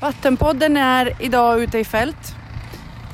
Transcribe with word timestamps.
Vattenpodden 0.00 0.76
är 0.76 1.12
idag 1.18 1.62
ute 1.62 1.78
i 1.78 1.84
fält 1.84 2.34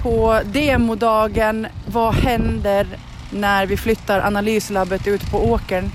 på 0.03 0.41
demodagen 0.45 1.67
Vad 1.87 2.15
händer 2.15 2.87
när 3.31 3.67
vi 3.67 3.77
flyttar 3.77 4.21
analyslabbet 4.21 5.07
ut 5.07 5.31
på 5.31 5.51
åkern? 5.51 5.91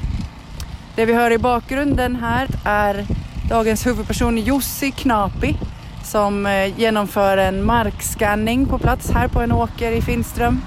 Det 0.96 1.06
vi 1.06 1.14
hör 1.14 1.32
i 1.32 1.38
bakgrunden 1.38 2.16
här 2.16 2.48
är 2.66 3.06
dagens 3.50 3.88
huvudperson 3.88 4.38
Jussi 4.38 4.92
Knapi 4.92 5.58
som 6.04 6.46
eh, 6.46 6.80
genomför 6.80 7.38
en 7.38 7.66
markskanning 7.66 8.66
på 8.66 8.80
plats 8.80 9.12
här 9.12 9.28
på 9.28 9.42
en 9.42 9.52
åker 9.52 9.92
i 9.92 10.02
Finström. 10.02 10.62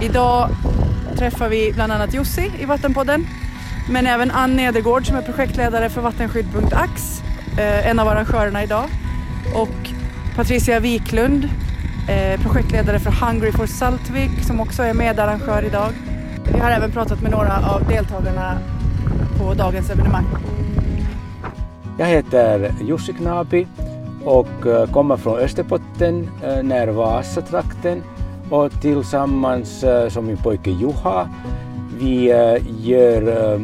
Idag 0.00 0.48
träffar 1.16 1.48
vi 1.48 1.72
bland 1.72 1.92
annat 1.92 2.14
Jussi 2.14 2.50
i 2.58 2.64
Vattenpodden 2.64 3.26
men 3.90 4.06
även 4.06 4.30
Ann 4.30 4.56
Nedergård 4.56 5.06
som 5.06 5.16
är 5.16 5.22
projektledare 5.22 5.90
för 5.90 6.00
vattenskydd.ax, 6.00 7.22
Eh, 7.58 7.86
en 7.90 7.98
av 7.98 8.08
arrangörerna 8.08 8.62
idag 8.62 8.84
och 9.54 9.90
Patricia 10.36 10.80
Wiklund, 10.80 11.44
eh, 12.08 12.40
projektledare 12.40 12.98
för 12.98 13.26
Hungry 13.26 13.52
for 13.52 13.66
Saltvik 13.66 14.42
som 14.42 14.60
också 14.60 14.82
är 14.82 14.94
medarrangör 14.94 15.64
idag. 15.64 15.92
Vi 16.52 16.58
har 16.58 16.70
även 16.70 16.92
pratat 16.92 17.22
med 17.22 17.30
några 17.30 17.70
av 17.70 17.88
deltagarna 17.88 18.58
på 19.38 19.54
dagens 19.54 19.90
evenemang. 19.90 20.24
Jag 21.98 22.06
heter 22.06 22.74
Jussi 22.80 23.12
Knapi 23.12 23.66
och 24.24 24.66
eh, 24.66 24.90
kommer 24.90 25.16
från 25.16 25.38
Österbotten 25.38 26.30
nära 26.62 26.92
Vasatrakten 26.92 28.02
och 28.50 28.80
tillsammans 28.80 29.84
som 30.08 30.26
min 30.26 30.36
pojke 30.36 30.70
Juha 30.70 31.28
vi 31.98 32.32
gör 32.78 33.60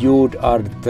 jordart 0.00 0.86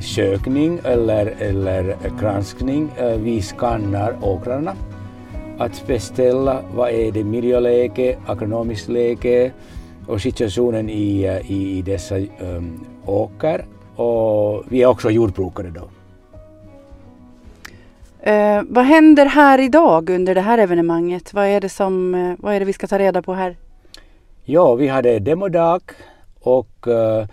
sökning 0.00 0.80
eller, 0.84 1.26
eller 1.26 1.96
granskning. 2.20 2.90
Eh, 2.98 3.16
vi 3.16 3.42
skannar 3.42 4.16
åkrarna. 4.22 4.74
Att 5.58 5.86
beställa 5.86 6.62
vad 6.74 6.90
är 6.90 7.12
det 7.12 7.24
miljöläge, 7.24 8.18
agronomiskt 8.26 8.88
läge 8.88 9.52
och 10.06 10.20
situationen 10.20 10.90
i, 10.90 11.22
eh, 11.22 11.50
i 11.50 11.82
dessa 11.82 12.16
um, 12.16 12.86
åker. 13.06 13.64
Och 13.96 14.64
vi 14.68 14.82
är 14.82 14.86
också 14.86 15.10
jordbrukare 15.10 15.70
då. 15.70 15.88
Eh, 18.30 18.62
vad 18.68 18.84
händer 18.84 19.26
här 19.26 19.60
idag 19.60 20.10
under 20.10 20.34
det 20.34 20.40
här 20.40 20.58
evenemanget? 20.58 21.34
Vad 21.34 21.46
är 21.46 21.60
det, 21.60 21.68
som, 21.68 22.14
eh, 22.14 22.34
vad 22.38 22.54
är 22.54 22.60
det 22.60 22.66
vi 22.66 22.72
ska 22.72 22.86
ta 22.86 22.98
reda 22.98 23.22
på 23.22 23.34
här? 23.34 23.56
Ja, 24.44 24.74
vi 24.74 24.88
hade 24.88 25.18
demodag 25.18 25.82
och 26.40 26.88
eh, 26.88 27.26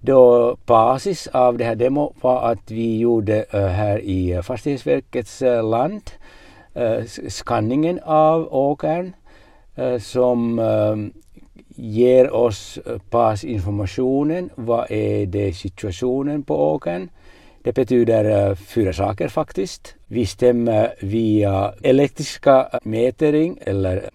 då 0.00 0.56
basis 0.66 1.26
av 1.26 1.58
det 1.58 1.64
här 1.64 1.74
demo 1.74 2.14
var 2.20 2.52
att 2.52 2.70
vi 2.70 2.98
gjorde 2.98 3.44
eh, 3.50 3.66
här 3.66 3.98
i 3.98 4.32
eh, 4.32 4.42
Fastighetsverkets 4.42 5.42
eh, 5.42 5.68
land 5.68 6.10
skanningen 7.28 8.00
av 8.04 8.54
åkern 8.54 9.12
som 10.00 10.60
ger 11.68 12.30
oss 12.30 12.78
basinformationen. 13.10 14.50
Vad 14.54 14.90
är 14.90 15.26
det 15.26 15.52
situationen 15.52 16.42
på 16.42 16.74
åkern? 16.74 17.08
Det 17.62 17.72
betyder 17.72 18.54
fyra 18.54 18.92
saker 18.92 19.28
faktiskt. 19.28 19.94
Vi 20.06 20.26
stämmer 20.26 20.94
via 21.00 21.74
elektriska 21.82 22.80
mätning 22.82 23.58
eller 23.60 24.10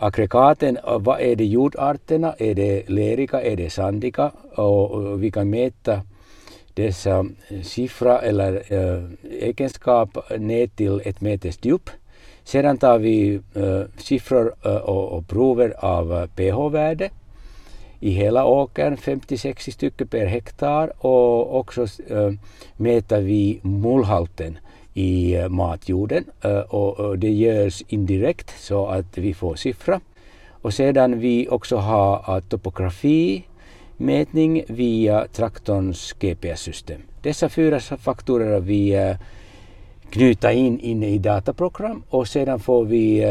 aggregaten, 0.00 0.76
äh, 0.76 0.98
vad 0.98 1.20
är 1.20 1.36
det 1.36 1.44
jordarterna? 1.44 2.34
Är 2.38 2.54
det 2.54 2.88
leriga, 2.88 3.42
är 3.42 3.56
det 3.56 3.70
sandiga? 3.70 4.30
Och 4.54 5.22
vi 5.22 5.30
kan 5.30 5.50
mäta 5.50 6.02
dessa 6.74 7.26
äh, 7.48 7.62
siffror 7.62 8.18
eller 8.22 8.72
äh, 8.72 9.02
egenskap 9.40 10.18
ner 10.38 10.66
till 10.66 11.00
ett 11.04 11.20
meters 11.20 11.58
djup. 11.62 11.90
Sedan 12.44 12.78
tar 12.78 12.98
vi 12.98 13.40
äh, 13.54 13.82
siffror 13.96 14.54
äh, 14.64 14.76
och, 14.76 15.12
och, 15.12 15.28
prover 15.28 15.74
av 15.84 16.12
äh, 16.12 16.26
pH-värde 16.26 17.10
i 18.00 18.10
hela 18.10 18.44
åkern, 18.44 18.96
50-60 18.96 19.70
stycken 19.70 20.08
per 20.08 20.26
hektar 20.26 20.92
och 21.06 21.58
också 21.58 21.86
mäter 22.76 23.20
vi 23.20 23.60
mullhalten 23.62 24.58
i 24.98 25.34
eh, 25.34 25.48
matjorden 25.48 26.24
eh, 26.40 26.58
och 26.58 27.18
det 27.18 27.30
görs 27.30 27.82
indirekt 27.88 28.54
så 28.58 28.86
att 28.86 29.18
vi 29.18 29.34
får 29.34 29.56
siffra. 29.56 30.00
Och 30.62 30.74
sedan 30.74 31.18
vi 31.18 31.48
också 31.48 31.76
har 31.76 32.36
eh, 32.36 32.40
topografimätning 32.40 34.64
via 34.68 35.26
traktorns 35.32 36.12
GPS-system. 36.12 37.00
Dessa 37.22 37.48
fyra 37.48 37.80
faktorer 37.80 38.60
vi 38.60 39.16
knyta 40.10 40.52
in 40.52 40.80
inne 40.80 41.08
i 41.08 41.18
dataprogram 41.18 42.02
och 42.10 42.28
sedan 42.28 42.60
får 42.60 42.84
vi 42.84 43.24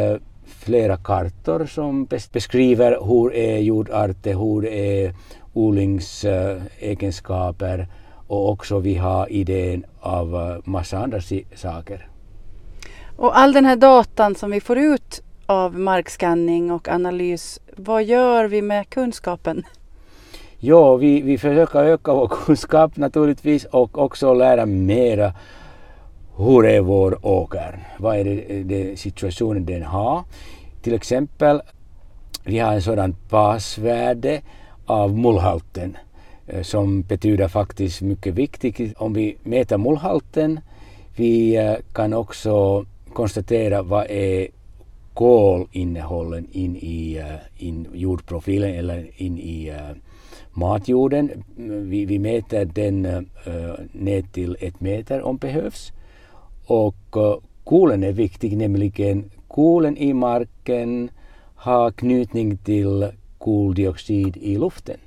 flera 0.46 0.98
kartor 0.98 1.66
som 1.66 2.06
beskriver 2.06 2.98
hur 3.06 3.36
är 3.36 3.58
jordarter, 3.58 4.34
hur 4.34 4.66
är 4.66 5.14
odlingsegenskaper 5.54 7.88
och 8.28 8.50
också 8.50 8.80
vi 8.80 8.96
har 8.96 9.32
idén 9.32 9.86
av 10.00 10.36
eh, 10.36 10.58
massa 10.64 10.98
andra 10.98 11.20
saker. 11.56 12.08
Och 13.16 13.38
all 13.38 13.54
den 13.54 13.66
här 13.66 13.76
datan 13.76 14.36
som 14.36 14.52
vi 14.52 14.62
får 14.62 14.78
ut 14.78 15.22
av 15.46 15.80
markskanning 15.80 16.72
och 16.72 16.88
analys, 16.88 17.60
vad 17.76 18.04
gör 18.04 18.46
vi 18.46 18.62
med 18.62 18.90
kunskapen? 18.90 19.64
Ja, 20.60 20.96
vi, 20.96 21.22
vi 21.22 21.38
försöker 21.38 21.80
öka 21.80 22.14
vår 22.14 22.28
kunskap 22.46 22.98
naturligtvis 22.98 23.66
och 23.66 23.98
också 23.98 24.34
lära 24.34 24.66
mera 24.66 25.34
hur 26.38 26.66
är 26.66 26.82
vår 26.82 27.26
åker? 27.26 27.80
Vad 27.98 28.18
är 28.18 28.24
det, 28.24 28.64
det 28.64 29.00
situationen 29.00 29.66
den 29.66 29.84
har? 29.84 30.24
Till 30.82 30.94
exempel, 30.94 31.62
vi 32.44 32.60
har 32.60 32.74
en 32.74 32.82
sådan 32.82 33.16
basvärde 33.30 34.42
av 34.86 35.18
mullhalten 35.18 35.98
Eh, 35.98 36.07
Eh, 36.48 36.62
som 36.62 37.02
betyder 37.02 37.48
faktiskt 37.48 38.02
mycket 38.02 38.34
viktigt. 38.34 38.98
Om 38.98 39.14
vi 39.14 39.38
mäter 39.44 39.78
mullhalten, 39.78 40.60
vi 41.16 41.56
eh, 41.56 41.76
kan 41.94 42.14
också 42.14 42.86
konstatera 43.14 43.82
vad 43.82 44.06
är 44.10 44.48
kolinnehållen 45.14 46.48
in 46.52 46.76
i 46.76 47.18
eh, 47.18 47.68
in 47.68 47.88
jordprofilen 47.94 48.74
eller 48.74 49.08
in 49.16 49.38
i 49.38 49.72
matjorden. 50.54 51.32
Mm, 51.58 51.90
vi, 51.90 52.06
vi 52.06 52.20
mäter 52.20 52.66
den 52.66 53.06
uh, 53.06 53.22
ner 53.92 54.22
till 54.22 54.58
ett 54.60 54.82
meter 54.82 55.22
om 55.22 55.38
behövs. 55.38 55.92
Och 56.66 57.18
uh, 57.18 57.36
kolen 57.64 58.04
är 58.04 58.12
viktig, 58.12 58.58
nämligen 58.58 59.32
kolen 59.48 59.98
i 59.98 60.14
marken 60.14 61.10
har 61.56 61.92
knytning 61.92 62.58
till 62.58 63.12
koldioxid 63.38 64.38
i 64.38 64.58
luften. 64.58 64.98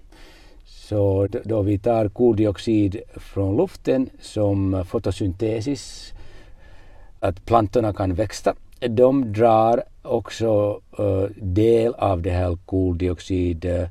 Så 0.91 1.29
då 1.45 1.63
vi 1.63 1.79
tar 1.79 2.09
koldioxid 2.09 3.01
från 3.17 3.57
luften 3.57 4.11
som 4.21 4.85
fotosyntesis, 4.89 6.13
att 7.21 7.45
plantorna 7.45 7.93
kan 7.93 8.15
växa, 8.15 8.55
de 8.81 9.33
drar 9.33 9.83
också 10.03 10.81
eh, 10.99 11.23
del 11.37 11.95
av 11.95 12.23
det 12.23 12.31
här 12.31 12.59
koldioxid 12.67 13.65
eh, 13.65 13.89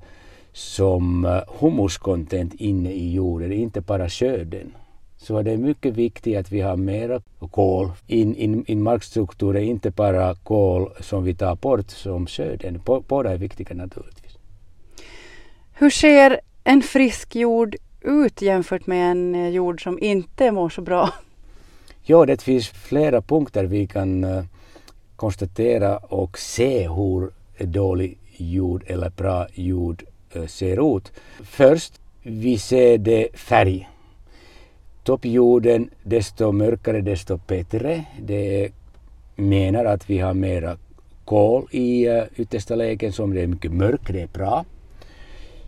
som 0.53 1.25
eh, 1.25 1.41
humuskontent 1.59 2.53
inne 2.53 2.91
i 2.91 3.13
jorden, 3.13 3.51
inte 3.51 3.81
bara 3.81 4.09
skörden. 4.09 4.71
Så 5.17 5.41
det 5.41 5.51
är 5.51 5.57
mycket 5.57 5.93
viktigt 5.93 6.37
att 6.37 6.51
vi 6.51 6.61
har 6.61 6.75
mera 6.75 7.21
kol 7.51 7.91
in, 8.07 8.35
in, 8.35 8.65
in 8.67 8.83
markstrukturen, 8.83 9.63
inte 9.63 9.91
bara 9.91 10.35
kol 10.35 10.89
som 10.99 11.23
vi 11.23 11.35
tar 11.35 11.55
bort 11.55 11.89
som 11.89 12.27
skörden. 12.27 12.81
Båda 13.07 13.31
är 13.31 13.37
viktiga 13.37 13.75
naturligtvis. 13.75 14.37
Hur 15.73 15.89
ser 15.89 16.39
en 16.63 16.81
frisk 16.81 17.35
jord 17.35 17.75
ut 18.01 18.41
jämfört 18.41 18.87
med 18.87 19.11
en 19.11 19.35
eh, 19.35 19.49
jord 19.49 19.83
som 19.83 19.99
inte 19.99 20.51
mår 20.51 20.69
så 20.69 20.81
bra? 20.81 21.13
Ja, 22.03 22.25
det 22.25 22.41
finns 22.41 22.67
flera 22.67 23.21
punkter 23.21 23.63
vi 23.63 23.87
kan 23.87 24.23
eh, 24.23 24.43
konstatera 25.15 25.97
och 25.97 26.39
se 26.39 26.89
hur 26.89 27.29
dålig 27.65 28.17
jord 28.37 28.83
eller 28.87 29.09
bra 29.09 29.47
jord 29.53 30.03
eh, 30.33 30.45
ser 30.45 30.97
ut. 30.97 31.11
Först, 31.43 31.99
vi 32.23 32.57
ser 32.57 32.97
det 32.97 33.27
färg. 33.33 33.89
Toppjorden, 35.03 35.89
desto 36.03 36.51
mörkare 36.51 37.01
desto 37.01 37.39
bättre. 37.47 38.03
Det 38.21 38.69
menar 39.35 39.85
att 39.85 40.09
vi 40.09 40.19
har 40.19 40.33
mera 40.33 40.77
kol 41.25 41.67
i 41.71 42.07
yttersta 42.35 42.75
lägen 42.75 43.13
som 43.13 43.33
det 43.33 43.41
är 43.41 43.47
mycket 43.47 43.71
mörkt, 43.71 44.07
det 44.07 44.21
är 44.21 44.27
bra. 44.27 44.65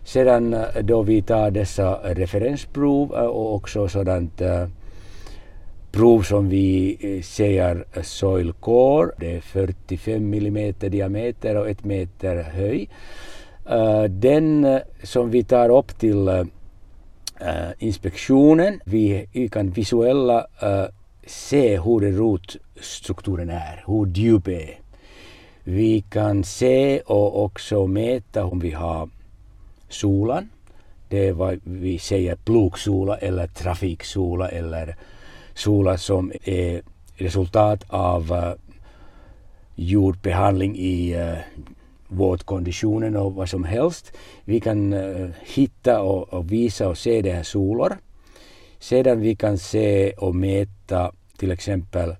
Sedan 0.04 0.54
eh, 0.54 0.82
då 0.82 1.02
vi 1.02 1.22
tar 1.22 1.50
dessa 1.50 2.14
referensprov 2.14 3.14
eh, 3.14 3.20
och 3.20 3.54
också 3.54 3.88
sådant 3.88 4.40
eh, 4.40 4.66
prov 5.92 6.22
som 6.22 6.48
vi 6.48 7.22
säger 7.24 7.84
soil 8.02 8.52
core, 8.52 9.10
det 9.18 9.36
är 9.36 9.40
45 9.40 10.34
mm 10.34 10.74
diameter 10.78 11.56
och 11.56 11.70
1 11.70 11.84
meter 11.84 12.42
höjd. 12.42 12.88
Den 14.08 14.80
som 15.02 15.30
vi 15.30 15.44
tar 15.44 15.68
upp 15.78 15.98
till 15.98 16.46
inspektionen. 17.78 18.80
Vi, 18.84 19.28
kan 19.52 19.70
visuella 19.70 20.46
se 21.26 21.80
hur 21.80 22.12
rotstrukturen 22.12 23.50
är, 23.50 23.84
hur 23.86 24.06
djup 24.06 24.48
är. 24.48 24.80
Vi 25.64 26.00
kan 26.00 26.44
se 26.44 27.00
och 27.00 27.44
också 27.44 27.86
mäta 27.86 28.44
om 28.44 28.58
vi 28.58 28.70
har 28.70 29.08
solan. 29.92 30.48
Det 31.08 31.28
är 31.28 31.32
vad 31.32 31.60
vi 31.64 31.98
säger 31.98 32.36
plogsola 32.36 33.16
eller 33.16 33.46
trafiksola 33.46 34.48
eller 34.48 34.96
sola 35.54 35.98
som 35.98 36.32
är 36.44 36.82
resultat 37.16 37.84
av 37.88 38.32
uh, 38.32 38.52
jordbehandling 39.74 40.76
i 40.76 41.16
uh, 41.16 41.38
våtkonditionen 42.08 43.16
och 43.16 43.34
vad 43.34 43.48
som 43.48 43.64
helst. 43.64 44.12
Vi 44.44 44.60
kan 44.60 44.92
uh, 44.92 45.30
hitta 45.40 46.00
och, 46.00 46.32
och, 46.32 46.52
visa 46.52 46.88
och 46.88 46.98
se 46.98 47.22
de 47.22 47.30
här 47.30 47.42
solor. 47.42 47.98
Sedan 48.78 49.20
vi 49.20 49.34
kan 49.34 49.58
se 49.58 50.12
och 50.12 50.34
mäta 50.34 51.12
till 51.36 51.50
exempel 51.50 52.16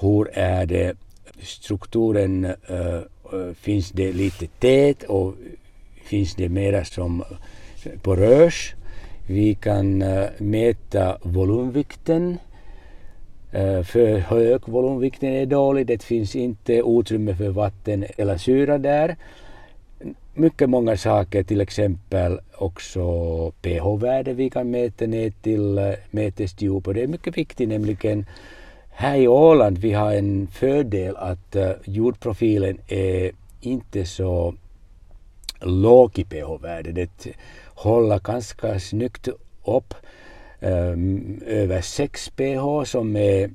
hur 0.00 0.28
är 0.38 0.66
det 0.66 0.96
strukturen, 1.42 2.44
uh, 2.44 3.00
finns 3.54 3.90
det 3.90 4.12
lite 4.12 4.46
tät 4.46 5.02
och 5.02 5.34
finns 6.10 6.34
det 6.34 6.48
mera 6.48 6.84
som 6.84 7.24
på 8.02 8.16
rörs. 8.16 8.74
Vi 9.26 9.54
kan 9.54 10.02
uh, 10.02 10.28
mäta 10.38 11.18
volymvikten. 11.22 12.38
Uh, 13.54 13.82
för 13.82 14.18
hög 14.18 14.60
volymvikten 14.68 15.28
är 15.28 15.46
dålig, 15.46 15.86
det 15.86 16.02
finns 16.02 16.36
inte 16.36 16.72
utrymme 16.72 17.34
för 17.34 17.48
vatten 17.48 18.04
eller 18.18 18.36
syra 18.36 18.78
där. 18.78 19.16
Mycket 20.34 20.70
många 20.70 20.96
saker, 20.96 21.42
till 21.42 21.60
exempel 21.60 22.40
också 22.58 23.02
pH-värde 23.62 24.32
vi 24.32 24.50
kan 24.50 24.70
mäta 24.70 25.06
ner 25.06 25.32
till 25.42 25.78
uh, 25.78 26.86
och 26.86 26.94
det 26.94 27.02
är 27.02 27.06
mycket 27.06 27.36
viktigt 27.36 27.68
nämligen 27.68 28.26
här 28.90 29.16
i 29.16 29.28
Åland 29.28 29.78
vi 29.78 29.92
har 29.92 30.12
en 30.12 30.46
fördel 30.46 31.16
att 31.16 31.56
jordprofilen 31.84 32.78
är 32.88 33.30
inte 33.60 34.04
så 34.04 34.54
låg 35.60 36.18
i 36.18 36.24
pH-värde. 36.24 36.92
Det 36.92 37.26
håller 37.64 38.18
ganska 38.18 38.80
snyggt 38.80 39.28
upp 39.64 39.94
um, 40.60 41.40
över 41.46 41.80
6 41.80 42.28
pH 42.28 42.84
som 42.84 43.16
är 43.16 43.50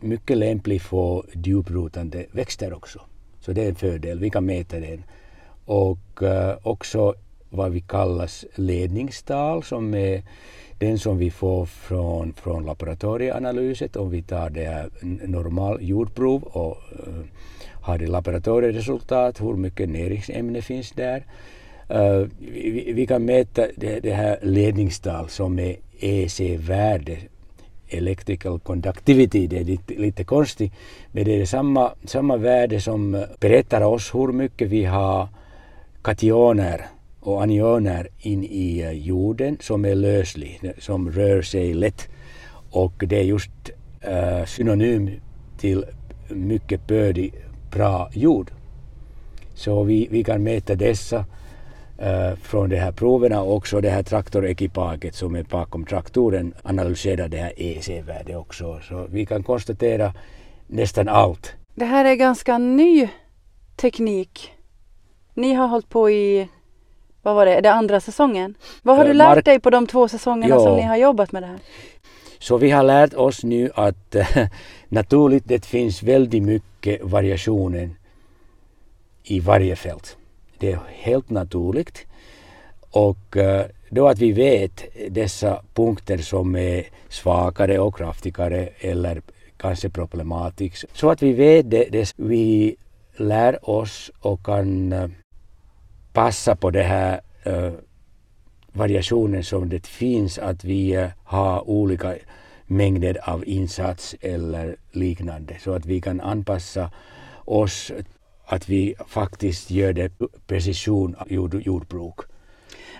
mycket 0.00 0.38
lämplig 0.38 0.82
för 0.82 1.24
djuprotande 1.32 2.26
växter 2.32 2.72
också. 2.72 3.00
Så 3.40 3.52
det 3.52 3.64
är 3.64 3.68
en 3.68 3.74
fördel, 3.74 4.18
vi 4.18 4.30
kan 4.30 4.46
mäta 4.46 4.80
den. 4.80 5.04
Och 5.64 6.22
uh, 6.22 6.54
också 6.62 7.14
vad 7.50 7.72
vi 7.72 7.80
kallar 7.80 8.30
ledningstal 8.60 9.62
som 9.62 9.94
är 9.94 10.22
den 10.78 10.98
som 10.98 11.18
vi 11.18 11.30
får 11.30 11.66
från, 11.66 12.32
från 12.32 12.64
laboratorieanalyset 12.64 13.96
om 13.96 14.10
vi 14.10 14.22
tar 14.22 14.50
det 14.50 14.64
här 14.64 14.90
normal 15.26 15.78
jordprov 15.80 16.42
och 16.42 16.78
uh, 17.08 17.24
har 17.88 17.98
de 17.98 18.06
laboratorieresultat, 18.06 19.40
hur 19.40 19.56
mycket 19.56 19.88
näringsämne 19.88 20.62
finns 20.62 20.90
där. 20.90 21.24
Uh, 21.90 22.28
vi, 22.38 22.92
vi, 22.92 23.06
kan 23.06 23.24
mäta 23.24 23.66
det, 23.76 24.00
det 24.00 24.12
här 24.12 24.38
ledningstal 24.42 25.28
som 25.28 25.58
är 25.58 25.76
EC-värde, 26.00 27.16
electrical 27.88 28.60
conductivity, 28.60 29.46
det 29.46 29.58
är 29.58 29.64
lite, 29.64 29.94
lite 29.94 30.24
konstigt, 30.24 30.72
men 31.12 31.24
det 31.24 31.40
är 31.40 31.46
samma, 31.46 31.92
samma 32.04 32.36
värde 32.36 32.80
som 32.80 33.24
berättar 33.40 33.80
oss 33.80 34.14
hur 34.14 34.32
mycket 34.32 34.68
vi 34.68 34.84
har 34.84 35.28
kationer 36.02 36.86
och 37.20 37.42
anioner 37.42 38.08
in 38.18 38.44
i 38.44 38.80
eh, 38.80 38.92
jorden 38.92 39.56
som 39.60 39.84
är 39.84 39.94
löslig, 39.94 40.60
som 40.78 41.10
rör 41.10 41.42
sig 41.42 41.74
lätt. 41.74 42.08
Och 42.70 43.04
det 43.06 43.18
är 43.18 43.24
just 43.24 43.50
uh, 44.08 44.44
synonym 44.44 45.10
till 45.58 45.84
mycket 46.28 46.86
bördig, 46.86 47.34
bra 47.70 48.10
jord. 48.12 48.50
Så 49.54 49.82
vi, 49.82 50.08
vi 50.10 50.24
kan 50.24 50.42
mäta 50.42 50.74
dessa 50.74 51.18
uh, 51.18 52.34
från 52.42 52.68
de 52.68 52.76
här 52.76 52.92
proverna 52.92 53.42
och 53.42 53.56
också 53.56 53.80
det 53.80 53.90
här 53.90 54.02
traktorekipaget 54.02 55.14
som 55.14 55.34
är 55.34 55.42
bakom 55.42 55.84
traktoren 55.84 56.54
analyserar 56.62 57.28
det 57.28 57.38
här 57.38 57.52
EC-värdet 57.56 58.36
också. 58.36 58.80
Så 58.88 59.06
vi 59.10 59.26
kan 59.26 59.42
konstatera 59.42 60.12
nästan 60.66 61.08
allt. 61.08 61.52
Det 61.74 61.84
här 61.84 62.04
är 62.04 62.14
ganska 62.14 62.58
ny 62.58 63.08
teknik. 63.76 64.52
Ni 65.34 65.54
har 65.54 65.68
hållit 65.68 65.88
på 65.88 66.10
i 66.10 66.48
vad 67.22 67.34
var 67.34 67.46
det, 67.46 67.54
är 67.54 67.62
det 67.62 67.72
andra 67.72 68.00
säsongen? 68.00 68.54
Vad 68.82 68.96
har 68.96 69.04
du 69.04 69.12
lärt 69.12 69.44
dig 69.44 69.60
på 69.60 69.70
de 69.70 69.86
två 69.86 70.08
säsongerna 70.08 70.54
jo. 70.54 70.62
som 70.62 70.76
ni 70.76 70.82
har 70.82 70.96
jobbat 70.96 71.32
med 71.32 71.42
det 71.42 71.46
här? 71.46 71.58
Så 72.38 72.56
vi 72.56 72.70
har 72.70 72.82
lärt 72.82 73.14
oss 73.14 73.44
nu 73.44 73.70
att 73.74 74.14
eh, 74.14 74.26
naturligt 74.88 75.44
det 75.46 75.66
finns 75.66 76.02
väldigt 76.02 76.42
mycket 76.42 77.02
variationer 77.02 77.90
i 79.24 79.40
varje 79.40 79.76
fält. 79.76 80.16
Det 80.58 80.72
är 80.72 80.80
helt 80.88 81.30
naturligt. 81.30 82.06
Och 82.90 83.36
eh, 83.36 83.66
då 83.90 84.08
att 84.08 84.18
vi 84.18 84.32
vet 84.32 84.84
dessa 85.10 85.62
punkter 85.74 86.18
som 86.18 86.56
är 86.56 86.84
svagare 87.08 87.78
och 87.78 87.96
kraftigare 87.96 88.68
eller 88.78 89.22
kanske 89.56 89.90
problematiska. 89.90 90.88
Så 90.92 91.10
att 91.10 91.22
vi 91.22 91.32
vet 91.32 91.70
det, 91.70 91.88
det 91.90 92.12
vi 92.16 92.76
lär 93.16 93.70
oss 93.70 94.10
och 94.20 94.44
kan 94.44 94.92
eh, 94.92 95.08
passa 96.12 96.56
på 96.56 96.70
det 96.70 96.82
här 96.82 97.20
uh, 97.46 97.72
variationen 98.72 99.44
som 99.44 99.68
det 99.68 99.86
finns 99.86 100.38
att 100.38 100.64
vi 100.64 100.96
uh, 100.96 101.08
har 101.24 101.70
olika 101.70 102.14
mängder 102.66 103.30
av 103.30 103.44
insats 103.46 104.14
eller 104.20 104.76
liknande 104.92 105.56
så 105.60 105.72
att 105.72 105.86
vi 105.86 106.00
kan 106.00 106.20
anpassa 106.20 106.90
oss 107.44 107.92
att 108.46 108.68
vi 108.68 108.94
faktiskt 109.06 109.70
gör 109.70 109.92
det 109.92 110.12
precision 110.46 111.16
jord, 111.28 111.54
jordbruk. 111.54 112.14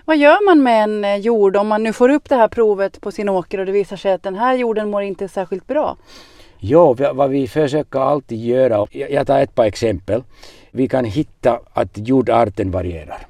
Vad 0.05 0.17
gör 0.17 0.45
man 0.45 0.63
med 0.63 0.83
en 0.83 1.05
eh, 1.05 1.15
jord 1.15 1.55
om 1.55 1.67
man 1.67 1.83
nu 1.83 1.93
får 1.93 2.09
upp 2.09 2.29
det 2.29 2.35
här 2.35 2.47
provet 2.47 3.01
på 3.01 3.11
sin 3.11 3.29
åker 3.29 3.59
och 3.59 3.65
det 3.65 3.71
visar 3.71 3.97
sig 3.97 4.13
att 4.13 4.23
den 4.23 4.35
här 4.35 4.55
jorden 4.55 4.89
mår 4.89 5.01
inte 5.01 5.27
särskilt 5.27 5.67
bra? 5.67 5.97
Ja, 6.59 6.93
vad 7.13 7.29
vi 7.29 7.47
försöker 7.47 7.99
alltid 7.99 8.45
göra, 8.45 8.87
jag 8.91 9.27
tar 9.27 9.39
ett 9.39 9.55
par 9.55 9.65
exempel 9.65 10.23
vi 10.71 10.87
kan 10.87 11.05
hitta 11.05 11.59
att 11.73 11.89
jordarten 11.93 12.71
varierar. 12.71 13.27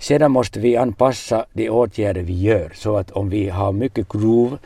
Sedan 0.00 0.30
måste 0.30 0.60
vi 0.60 0.76
anpassa 0.76 1.46
de 1.52 1.70
åtgärder 1.70 2.22
vi 2.22 2.40
gör 2.40 2.72
så 2.74 2.96
att 2.96 3.10
om 3.10 3.28
vi 3.30 3.48
har 3.48 3.72
mycket 3.72 4.08
grov 4.08 4.58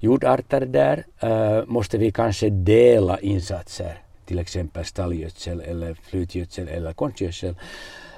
jordarter 0.00 0.60
där 0.60 1.04
uh, 1.24 1.64
måste 1.66 1.98
vi 1.98 2.12
kanske 2.12 2.50
dela 2.50 3.18
insatser, 3.20 3.98
till 4.26 4.38
exempel 4.38 4.84
stallgödsel 4.84 5.60
eller 5.60 5.94
flytgödsel 5.94 6.68
eller 6.68 6.92
konstgödsel. 6.92 7.54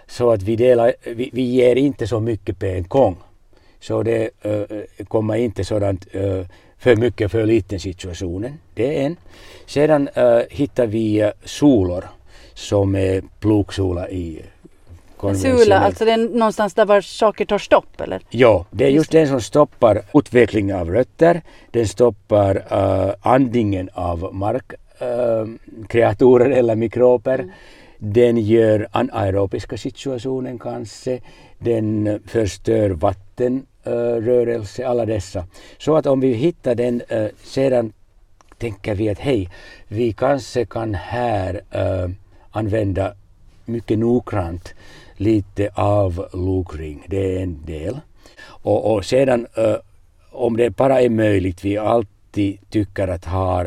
Så 0.06 0.30
att 0.30 0.42
vi, 0.42 0.56
delar, 0.56 0.94
vi, 1.04 1.30
vi 1.32 1.42
ger 1.42 1.76
inte 1.76 2.06
så 2.06 2.20
mycket 2.20 2.58
på 2.58 2.66
en 2.66 2.82
gång. 2.88 3.16
Så 3.80 4.02
det 4.02 4.30
uh, 4.46 5.04
kommer 5.08 5.36
inte 5.36 5.64
sådant 5.64 6.14
uh, 6.14 6.44
för 6.78 6.96
mycket 6.96 7.30
för 7.30 7.46
liten 7.46 7.80
situationen. 7.80 8.58
Det 8.74 8.98
är 8.98 9.06
en. 9.06 9.16
Sedan 9.66 10.08
hittar 10.50 10.86
vi 10.86 11.32
solor 11.44 12.04
som 12.54 12.94
är 12.94 13.22
plogsola 13.40 14.10
i 14.10 14.42
Sula, 15.20 15.78
alltså 15.78 16.04
det 16.04 16.12
är 16.12 16.38
någonstans 16.38 16.74
där 16.74 16.84
var 16.84 17.00
saker 17.00 17.44
tar 17.44 17.58
stopp 17.58 18.00
eller? 18.00 18.22
Ja, 18.30 18.66
det 18.70 18.84
är 18.84 18.88
just, 18.88 19.10
den 19.10 19.28
som 19.28 19.40
stoppar 19.40 20.02
utvecklingen 20.14 20.76
av 20.76 20.90
rötter. 20.90 21.42
Den 21.70 21.88
stoppar 21.88 22.56
uh, 22.56 23.10
andningen 23.20 23.90
av 23.92 24.34
markkreaturer 24.34 26.50
uh, 26.50 26.58
eller 26.58 26.76
mikrober. 26.76 27.38
Mm. 27.38 27.50
Den 27.98 28.36
gör 28.36 28.88
anaerobiska 28.92 29.76
situationen 29.76 30.58
kanske. 30.58 31.20
Den 31.58 32.20
förstör 32.26 32.90
vattenrörelse, 32.90 34.82
uh, 34.82 34.90
alla 34.90 35.06
dessa. 35.06 35.44
Så 35.78 35.96
att 35.96 36.06
om 36.06 36.20
vi 36.20 36.32
hittar 36.32 36.74
den 36.74 37.02
sedan 37.44 37.92
tänker 38.58 38.94
vi 38.94 39.08
att 39.08 39.18
hej, 39.18 39.50
vi 39.88 40.12
kanske 40.12 40.64
kan 40.64 40.94
här 40.94 41.60
använda 42.50 43.14
mycket 43.64 43.98
noggrant 43.98 44.74
lite 45.20 45.70
avlokring. 45.74 47.06
Det 47.08 47.36
är 47.36 47.42
en 47.42 47.64
del. 47.66 48.00
Och, 48.42 48.94
och 48.94 49.04
sedan 49.04 49.46
uh, 49.58 49.76
om 50.30 50.56
det 50.56 50.70
bara 50.76 51.00
är 51.00 51.08
möjligt, 51.08 51.64
vi 51.64 51.78
alltid 51.78 52.70
tycker 52.70 53.08
att 53.08 53.24
ha 53.24 53.66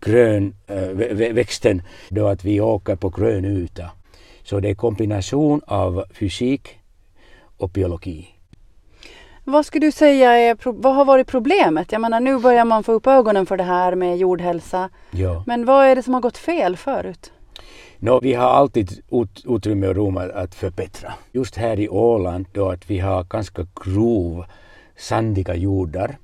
grön 0.00 0.54
uh, 0.70 1.32
växten 1.32 1.82
då 2.08 2.26
att 2.26 2.44
vi 2.44 2.60
åker 2.60 2.96
på 2.96 3.08
grön 3.08 3.44
yta. 3.44 3.90
Så 4.42 4.60
det 4.60 4.70
är 4.70 4.74
kombination 4.74 5.60
av 5.66 6.04
fysik 6.12 6.78
och 7.56 7.68
biologi. 7.68 8.28
Vad 9.44 9.66
skulle 9.66 9.86
du 9.86 9.92
säga 9.92 10.32
är, 10.32 10.56
vad 10.64 10.94
har 10.94 11.04
varit 11.04 11.26
problemet? 11.26 11.92
Jag 11.92 12.00
menar 12.00 12.20
nu 12.20 12.38
börjar 12.38 12.64
man 12.64 12.84
få 12.84 12.92
upp 12.92 13.06
ögonen 13.06 13.46
för 13.46 13.56
det 13.56 13.64
här 13.64 13.94
med 13.94 14.18
jordhälsa. 14.18 14.90
Ja. 15.10 15.42
Men 15.46 15.64
vad 15.64 15.86
är 15.86 15.96
det 15.96 16.02
som 16.02 16.14
har 16.14 16.20
gått 16.20 16.38
fel 16.38 16.76
förut? 16.76 17.32
No, 18.00 18.20
vi 18.22 18.34
har 18.34 18.48
alltid 18.48 19.02
ut, 19.10 19.44
utrymme 19.46 19.88
och 19.88 19.94
rum 19.94 20.16
att, 20.16 20.30
att 20.30 20.54
förbättra. 20.54 21.14
Just 21.32 21.56
här 21.56 21.80
i 21.80 21.88
Åland 21.88 22.46
då 22.52 22.70
att 22.70 22.90
vi 22.90 22.98
har 22.98 23.24
ganska 23.24 23.66
grov 23.84 24.44
sandiga 24.96 25.54
jordar. 25.54 26.18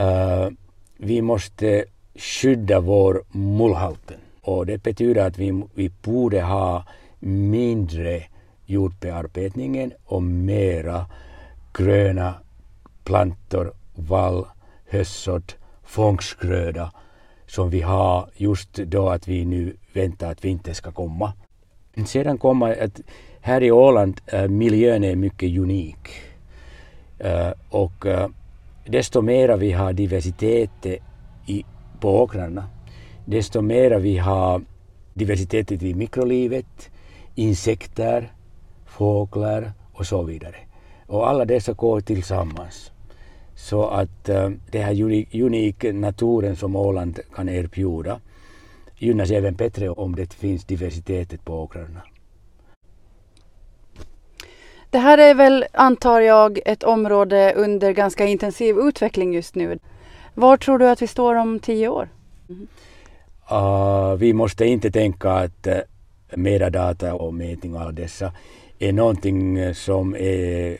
Uh, 0.00 0.48
vi 0.96 1.22
måste 1.22 1.84
skydda 2.14 2.80
vår 2.80 3.24
mullhalten 3.32 4.18
och 4.40 4.66
det 4.66 4.82
betyder 4.82 5.26
att 5.26 5.38
vi, 5.38 5.62
vi 5.74 5.90
borde 6.02 6.42
ha 6.42 6.84
mindre 7.18 8.22
jordbearbetningen 8.66 9.92
och 10.04 10.22
mera 10.22 11.06
gröna 11.72 12.34
plantor, 13.04 13.72
vall, 13.94 14.46
höstsådd, 14.86 15.52
fångstgröda 15.82 16.92
som 17.52 17.70
vi 17.70 17.80
har 17.80 18.28
just 18.36 18.74
då 18.74 19.08
att 19.08 19.28
vi 19.28 19.44
nu 19.44 19.76
väntar 19.92 20.30
att 20.30 20.44
vintern 20.44 20.74
ska 20.74 20.92
komma. 20.92 21.32
Sedan 22.06 22.38
kommer 22.38 22.84
att 22.84 23.00
här 23.40 23.62
i 23.62 23.70
Åland 23.70 24.20
äh, 24.26 24.48
miljön 24.48 25.04
är 25.04 25.16
mycket 25.16 25.58
unik. 25.58 26.08
Äh, 27.18 27.50
och 27.70 28.06
äh, 28.06 28.28
desto 28.86 29.22
mera 29.22 29.56
vi 29.56 29.72
har 29.72 29.92
diversitet 29.92 30.86
i, 31.46 31.64
på 32.00 32.22
åkrarna, 32.22 32.68
desto 33.24 33.62
mera 33.62 33.98
vi 33.98 34.18
har 34.18 34.62
diversitet 35.14 35.72
i 35.72 35.94
mikrolivet, 35.94 36.90
insekter, 37.34 38.32
fåglar 38.86 39.72
och 39.92 40.06
så 40.06 40.22
vidare. 40.22 40.56
Och 41.06 41.28
alla 41.28 41.44
dessa 41.44 41.72
går 41.72 42.00
tillsammans. 42.00 42.91
Så 43.54 43.88
att 43.88 44.28
äh, 44.28 44.50
den 44.70 44.82
här 44.82 45.02
unika 45.42 45.92
naturen 45.92 46.56
som 46.56 46.76
Åland 46.76 47.20
kan 47.34 47.48
erbjuda 47.48 48.20
gynnas 48.96 49.30
även 49.30 49.54
bättre 49.54 49.90
om 49.90 50.16
det 50.16 50.34
finns 50.34 50.64
diversitet 50.64 51.44
på 51.44 51.62
åkrarna. 51.62 52.02
Det 54.90 54.98
här 54.98 55.18
är 55.18 55.34
väl, 55.34 55.64
antar 55.72 56.20
jag, 56.20 56.58
ett 56.66 56.82
område 56.82 57.52
under 57.56 57.92
ganska 57.92 58.26
intensiv 58.26 58.78
utveckling 58.78 59.34
just 59.34 59.54
nu. 59.54 59.78
Var 60.34 60.56
tror 60.56 60.78
du 60.78 60.88
att 60.88 61.02
vi 61.02 61.06
står 61.06 61.34
om 61.34 61.58
tio 61.58 61.88
år? 61.88 62.08
Mm. 62.48 62.66
Uh, 63.52 64.14
vi 64.14 64.32
måste 64.32 64.64
inte 64.64 64.90
tänka 64.90 65.30
att 65.30 65.66
uh, 65.66 65.74
metadata 66.36 67.14
och 67.14 67.34
mätning 67.34 67.74
och 67.74 67.80
alla 67.80 67.92
dessa 67.92 68.32
är 68.78 68.92
någonting 68.92 69.74
som 69.74 70.16
är 70.16 70.78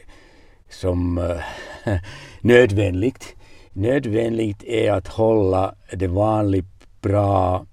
som 0.68 1.18
uh, 1.18 1.36
nödvändigt. 2.42 3.36
Nödvändigt 3.72 4.64
är 4.64 4.92
att 4.92 5.08
hålla 5.08 5.74
det 5.92 6.06
vanligt 6.06 7.00
bra 7.00 7.66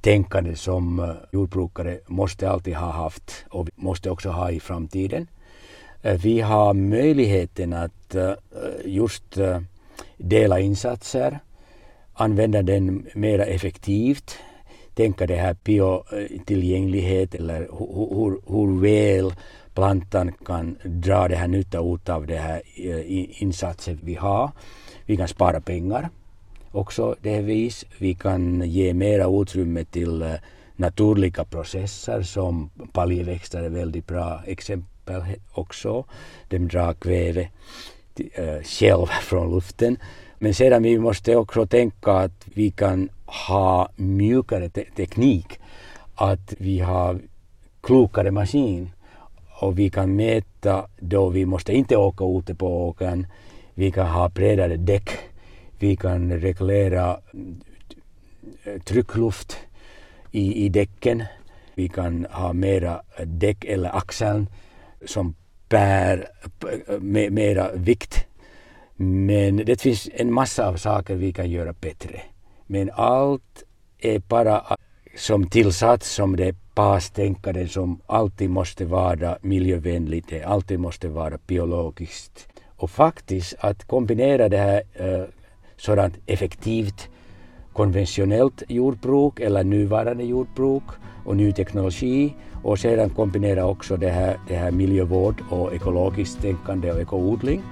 tänkande 0.00 0.56
som 0.56 0.98
eh, 0.98 1.10
jordbrukare 1.32 1.98
måste 2.06 2.50
alltid 2.50 2.74
ha 2.74 2.90
haft 2.90 3.44
och 3.50 3.68
måste 3.74 4.10
också 4.10 4.28
ha 4.28 4.50
i 4.50 4.60
framtiden. 4.60 5.26
Eh, 6.02 6.20
vi 6.20 6.40
har 6.40 6.74
möjligheten 6.74 7.72
att 7.72 8.14
eh, 8.14 8.32
just 8.84 9.38
dela 10.16 10.60
insatser, 10.60 11.38
använda 12.12 12.62
den 12.62 13.06
mer 13.14 13.38
effektivt, 13.38 14.38
tänka 14.94 15.26
det 15.26 15.36
här 15.36 15.56
biotillgänglighet 15.64 17.34
eller 17.34 17.58
hur, 17.58 18.52
hur 18.52 18.80
väl 18.80 19.34
plantan 19.74 20.32
kan 20.44 20.76
dra 20.84 21.28
det 21.28 21.36
här 21.36 21.48
nytta 21.48 21.78
ut 21.78 22.08
av 22.08 22.26
det 22.26 22.36
här 22.36 22.62
eh, 22.76 23.42
insatsen 23.42 23.98
vi 24.02 24.14
har. 24.14 24.50
Vi 25.06 25.16
kan 25.16 25.28
spara 25.28 25.60
pengar 25.60 26.08
också 26.74 27.16
det 27.22 27.40
vis. 27.40 27.84
Vi 27.98 28.14
kan 28.14 28.62
ge 28.70 28.94
mera 28.94 29.40
utrymme 29.40 29.84
till 29.84 30.22
eh, 30.22 30.34
naturliga 30.76 31.44
processer 31.44 32.22
som 32.22 32.70
paljeväxter 32.92 33.62
är 33.62 33.68
väldigt 33.68 34.06
bra 34.06 34.40
exempel 34.46 35.22
också. 35.52 36.04
De 36.48 36.58
drar 36.58 36.92
kväve 36.94 37.48
eh, 38.34 38.62
själv 38.62 39.06
från 39.22 39.54
luften. 39.54 39.96
Men 40.38 40.54
sedan 40.54 40.82
vi 40.82 40.98
måste 40.98 41.36
också 41.36 41.66
tänka 41.66 42.12
att 42.12 42.46
vi 42.54 42.70
kan 42.70 43.08
ha 43.48 43.88
mjukare 43.96 44.68
te 44.68 44.84
teknik, 44.96 45.58
att 46.14 46.54
vi 46.58 46.80
har 46.80 47.20
klokare 47.80 48.30
maskin 48.30 48.90
och 49.64 49.78
vi 49.78 49.90
kan 49.90 50.16
mäta 50.16 50.86
då 50.98 51.28
vi 51.28 51.46
måste 51.46 51.72
inte 51.72 51.96
åka 51.96 52.24
ute 52.24 52.54
på 52.54 52.88
åkern. 52.88 53.26
Vi 53.74 53.90
kan 53.90 54.06
ha 54.06 54.28
bredare 54.28 54.76
däck. 54.76 55.10
Vi 55.78 55.96
kan 55.96 56.32
reglera 56.32 57.20
eh, 58.64 58.82
tryckluft 58.82 59.56
i, 60.30 60.64
i 60.64 60.68
däcken. 60.68 61.22
Vi 61.74 61.88
kan 61.88 62.26
ha 62.30 62.52
mera 62.52 63.02
däck 63.24 63.64
eller 63.64 63.96
axeln 63.96 64.46
som 65.06 65.34
bär 65.68 66.28
eh, 66.88 67.00
mera 67.30 67.72
vikt. 67.72 68.26
Men 68.96 69.56
det 69.56 69.80
finns 69.80 70.08
en 70.14 70.32
massa 70.32 70.68
av 70.68 70.76
saker 70.76 71.14
vi 71.14 71.32
kan 71.32 71.50
göra 71.50 71.72
bättre. 71.72 72.20
Men 72.66 72.90
allt 72.90 73.62
är 73.98 74.18
bara 74.18 74.76
som 75.16 75.46
tillsats 75.46 76.14
som 76.14 76.36
det 76.36 76.56
bastänkande 76.74 77.68
som 77.68 78.00
alltid 78.06 78.50
måste 78.50 78.84
vara 78.84 79.38
miljövänligt, 79.42 80.28
det 80.28 80.42
alltid 80.42 80.80
måste 80.80 81.08
vara 81.08 81.38
biologiskt. 81.46 82.48
Och 82.76 82.90
faktiskt 82.90 83.54
att 83.58 83.84
kombinera 83.84 84.48
det 84.48 84.58
här 84.58 84.82
eh, 84.94 85.24
sådant 85.76 86.14
effektivt 86.26 87.08
konventionellt 87.72 88.62
jordbruk 88.68 89.40
eller 89.40 89.64
nuvarande 89.64 90.24
jordbruk 90.24 90.82
och 91.24 91.36
ny 91.36 91.52
teknologi 91.52 92.34
och 92.62 92.78
sedan 92.78 93.10
kombinera 93.10 93.66
också 93.66 93.96
det 93.96 94.10
här, 94.10 94.36
det 94.48 94.56
här 94.56 94.70
miljövård 94.70 95.42
och 95.50 95.74
ekologiskt 95.74 96.42
tänkande 96.42 96.92
och 96.92 97.00
ekoodling. 97.00 97.62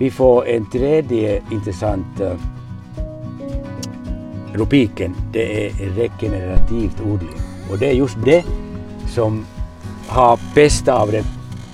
Vi 0.00 0.10
får 0.10 0.46
en 0.46 0.70
tredje 0.70 1.42
intressant 1.52 2.20
eh, 2.20 2.36
rubriken, 4.58 5.14
det 5.32 5.66
är 5.66 5.72
regenerativt 5.72 7.00
odling. 7.00 7.40
Och 7.70 7.78
det 7.78 7.86
är 7.86 7.92
just 7.92 8.16
det 8.24 8.44
som 9.08 9.46
har 10.08 10.40
bästa 10.54 10.94
av 10.94 11.12
det 11.12 11.24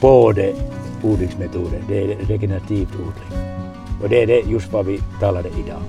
både 0.00 0.54
odlingsmetoder, 1.02 1.82
det 1.88 2.02
är 2.02 2.16
regenerativt 2.16 2.94
odling. 2.94 3.44
Och 4.02 4.08
det 4.08 4.22
är 4.22 4.26
det 4.26 4.40
just 4.40 4.72
vad 4.72 4.86
vi 4.86 5.00
talade 5.20 5.48
idag. 5.48 5.82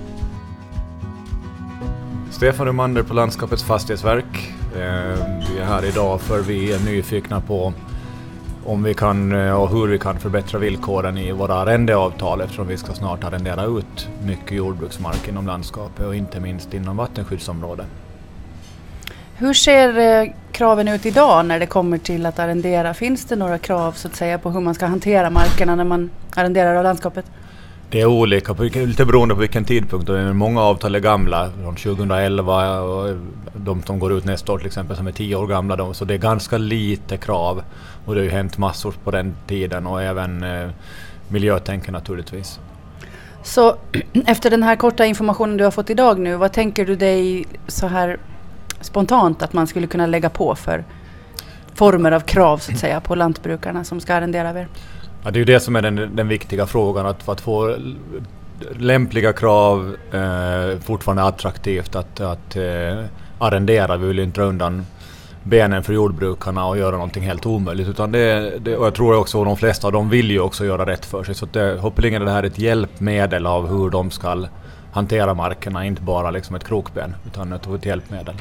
Stefan 2.32 2.66
Romander 2.66 3.04
på 3.04 3.14
Landskapets 3.14 3.64
Fastighetsverk. 3.64 4.54
Eh, 4.76 4.82
vi 5.50 5.60
är 5.60 5.66
här 5.66 5.86
idag 5.86 6.22
för 6.22 6.42
vi 6.42 6.72
är 6.72 6.80
nyfikna 6.80 7.42
på 7.42 7.74
om 8.66 8.84
vi 8.84 8.94
kan 8.94 9.32
eh, 9.32 9.62
och 9.62 9.70
hur 9.70 9.88
vi 9.88 10.00
kan 10.00 10.20
förbättra 10.20 10.60
villkoren 10.60 11.18
i 11.18 11.32
våra 11.32 11.56
arrendeavtal 11.56 12.42
eftersom 12.42 12.68
vi 12.68 12.78
ska 12.78 12.94
snart 12.94 13.24
arrendera 13.24 13.66
ut 13.66 14.10
mycket 14.24 14.52
jordbruksmark 14.52 15.28
inom 15.28 15.48
landskapet 15.48 16.06
och 16.06 16.16
inte 16.16 16.40
minst 16.40 16.74
inom 16.74 16.98
vattenskyddsområden. 16.98 17.86
Hur 19.38 19.54
ser 19.54 19.98
eh, 19.98 20.32
kraven 20.52 20.88
ut 20.88 21.06
idag 21.06 21.46
när 21.46 21.60
det 21.60 21.66
kommer 21.66 21.98
till 21.98 22.26
att 22.26 22.40
arrendera? 22.40 22.94
Finns 22.94 23.26
det 23.26 23.36
några 23.36 23.58
krav 23.58 23.92
så 23.92 24.08
att 24.08 24.16
säga 24.16 24.38
på 24.38 24.52
hur 24.52 24.62
man 24.62 24.76
ska 24.76 24.86
hantera 24.86 25.30
markerna 25.30 25.76
när 25.76 25.84
man 25.84 26.10
arrenderar 26.36 26.76
av 26.76 26.84
landskapet? 26.84 27.26
Det 27.96 28.02
är 28.02 28.06
olika, 28.06 28.54
lite 28.54 29.06
beroende 29.06 29.36
på 29.36 29.42
vilken 29.42 29.66
tidpunkt. 29.66 30.10
Många 30.34 30.62
avtal 30.62 30.96
är 30.96 31.00
gamla, 31.00 31.50
från 31.62 31.76
2011 31.76 32.82
och 32.82 33.16
de 33.54 33.84
som 33.84 34.00
går 34.00 34.14
ut 34.14 34.26
nästa 34.26 34.54
år 34.54 34.58
till 34.58 34.68
exempel 34.68 34.98
som 34.98 35.08
är 35.08 35.12
10 35.12 35.36
år 35.36 35.48
gamla. 35.48 35.94
Så 35.94 36.06
det 36.06 36.14
är 36.14 36.18
ganska 36.18 36.58
lite 36.58 37.18
krav. 37.18 37.64
Och 38.06 38.16
det 38.16 38.22
har 38.22 38.26
ju 38.26 38.32
hänt 38.32 38.58
massor 38.58 38.94
på 39.04 39.12
den 39.12 39.36
tiden 39.48 39.88
och 39.88 40.02
även 40.02 40.44
eh, 40.44 40.70
miljötänken 41.28 41.94
naturligtvis. 41.94 42.60
Så 43.44 43.76
efter 44.28 44.50
den 44.50 44.64
här 44.64 44.76
korta 44.76 45.06
informationen 45.06 45.58
du 45.58 45.64
har 45.64 45.72
fått 45.72 45.90
idag 45.90 46.20
nu, 46.20 46.36
vad 46.36 46.54
tänker 46.54 46.86
du 46.86 46.96
dig 46.96 47.46
så 47.68 47.88
här 47.88 48.18
spontant 48.82 49.42
att 49.42 49.54
man 49.54 49.68
skulle 49.68 49.88
kunna 49.88 50.06
lägga 50.06 50.30
på 50.30 50.56
för 50.56 50.84
former 51.74 52.12
av 52.12 52.20
krav 52.20 52.58
så 52.58 52.72
att 52.72 52.80
säga 52.80 53.00
på 53.00 53.16
lantbrukarna 53.16 53.84
som 53.84 54.00
ska 54.00 54.14
arrendera 54.14 54.50
av 54.50 54.58
er? 54.58 54.68
Ja, 55.26 55.32
det 55.32 55.38
är 55.38 55.40
ju 55.40 55.46
det 55.46 55.60
som 55.60 55.76
är 55.76 55.82
den, 55.82 56.16
den 56.16 56.28
viktiga 56.28 56.66
frågan, 56.66 57.06
att, 57.06 57.30
att 57.30 57.42
få 57.42 57.76
lämpliga 58.78 59.34
krav, 59.34 59.96
eh, 60.12 60.80
fortfarande 60.80 61.24
attraktivt 61.24 61.96
att, 61.96 62.20
att 62.20 62.56
eh, 62.56 63.04
arrendera. 63.40 63.98
Vi 63.98 64.08
vill 64.08 64.18
ju 64.18 64.24
inte 64.24 64.42
dra 64.42 64.48
undan 64.48 64.86
benen 65.44 65.84
för 65.84 65.94
jordbrukarna 65.94 66.66
och 66.66 66.78
göra 66.78 66.92
någonting 66.92 67.24
helt 67.24 67.46
omöjligt. 67.46 67.88
Utan 67.88 68.12
det, 68.12 68.54
det, 68.60 68.78
och 68.78 68.86
jag 68.86 68.96
tror 68.96 69.18
också 69.18 69.42
att 69.42 69.48
de 69.48 69.58
flesta 69.58 69.88
av 69.88 69.94
dem 69.94 70.10
vill 70.10 70.32
ju 70.32 70.40
också 70.40 70.66
göra 70.66 70.86
rätt 70.86 71.06
för 71.06 71.24
sig. 71.24 71.36
Så 71.36 71.46
det, 71.46 71.80
hoppeligen 71.80 72.22
är 72.22 72.26
det 72.26 72.32
här 72.32 72.44
ett 72.44 72.60
hjälpmedel 72.60 73.46
av 73.46 73.68
hur 73.68 73.90
de 73.90 74.12
ska 74.12 74.46
hantera 74.92 75.34
markerna, 75.34 75.86
inte 75.86 76.02
bara 76.02 76.32
liksom 76.32 76.56
ett 76.56 76.64
krokben, 76.64 77.16
utan 77.28 77.54
ett 77.54 77.86
hjälpmedel. 77.86 78.36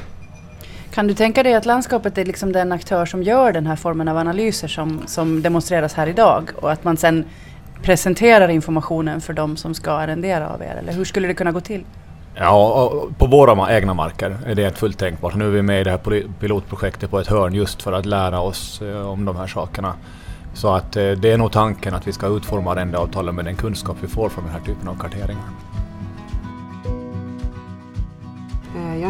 Kan 0.95 1.07
du 1.07 1.15
tänka 1.15 1.43
dig 1.43 1.55
att 1.55 1.67
landskapet 1.67 2.19
är 2.19 2.25
liksom 2.25 2.53
den 2.53 2.73
aktör 2.73 3.07
som 3.07 3.23
gör 3.23 3.53
den 3.53 3.67
här 3.67 3.77
formen 3.77 4.09
av 4.09 4.17
analyser 4.17 4.69
som, 4.69 5.03
som 5.07 5.43
demonstreras 5.43 5.95
här 5.95 6.07
idag 6.07 6.51
och 6.57 6.73
att 6.73 6.85
man 6.85 6.97
sen 6.97 7.25
presenterar 7.83 8.49
informationen 8.49 9.21
för 9.21 9.33
de 9.33 9.57
som 9.57 9.75
ska 9.75 9.93
arrendera 9.93 10.49
av 10.49 10.63
er? 10.63 10.77
Eller 10.79 10.93
hur 10.93 11.05
skulle 11.05 11.29
det 11.29 11.35
kunna 11.35 11.53
gå 11.53 11.61
till? 11.61 11.85
Ja, 12.35 13.07
på 13.19 13.27
våra 13.27 13.77
egna 13.77 13.95
marker 13.95 14.37
är 14.47 14.55
det 14.55 14.79
fullt 14.79 14.99
tänkbart. 14.99 15.35
Nu 15.35 15.45
är 15.45 15.51
vi 15.51 15.63
med 15.63 15.81
i 15.81 15.85
det 15.85 15.91
här 15.91 16.29
pilotprojektet 16.41 17.11
på 17.11 17.19
ett 17.19 17.27
hörn 17.27 17.55
just 17.55 17.83
för 17.83 17.93
att 17.93 18.07
lära 18.07 18.41
oss 18.41 18.83
eh, 18.83 19.11
om 19.11 19.25
de 19.25 19.37
här 19.37 19.47
sakerna. 19.47 19.95
Så 20.55 20.75
att 20.75 20.97
eh, 20.97 21.11
det 21.11 21.33
är 21.33 21.39
nog 21.39 21.53
tanken 21.53 21.95
att 21.95 22.09
vi 22.09 22.13
ska 22.13 22.27
utforma 22.27 22.73
arrendeavtalen 22.73 23.35
med 23.35 23.45
den 23.45 23.57
kunskap 23.57 23.97
vi 24.01 24.09
får 24.09 24.29
från 24.29 24.45
den 24.45 24.53
här 24.53 24.61
typen 24.61 24.89
av 24.89 24.99
karteringar. 24.99 25.45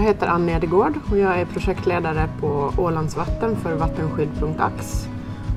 Heter 0.05 0.27
Ann 0.27 0.49
Edegård 0.49 0.95
och 1.11 1.19
jag 1.19 1.41
är 1.41 1.45
projektledare 1.45 2.29
på 2.41 2.73
Ålandsvatten 2.79 3.57
för 3.57 3.75
vattenskydd.ax. 3.75 5.09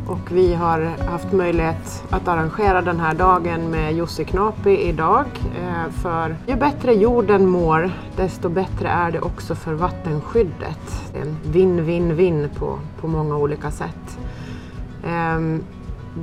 Och 0.08 0.32
vi 0.32 0.54
har 0.54 0.80
haft 1.12 1.32
möjlighet 1.32 2.04
att 2.10 2.28
arrangera 2.28 2.82
den 2.82 3.00
här 3.00 3.14
dagen 3.14 3.72
med 3.72 3.96
Jussi 3.96 4.26
Knapi 4.26 4.78
idag. 4.78 5.26
Eh, 5.62 5.92
för 5.92 6.36
ju 6.48 6.56
bättre 6.56 6.94
jorden 6.94 7.46
mår, 7.50 7.92
desto 8.16 8.50
bättre 8.50 8.88
är 8.88 9.12
det 9.12 9.20
också 9.20 9.56
för 9.56 9.74
vattenskyddet. 9.74 11.12
Det 11.14 11.20
är 11.20 11.22
en 11.22 11.38
vinn-vinn-vinn 11.44 12.50
på, 12.60 12.80
på 13.02 13.08
många 13.08 13.38
olika 13.38 13.72
sätt. 13.72 14.20
Ehm, 15.08 15.64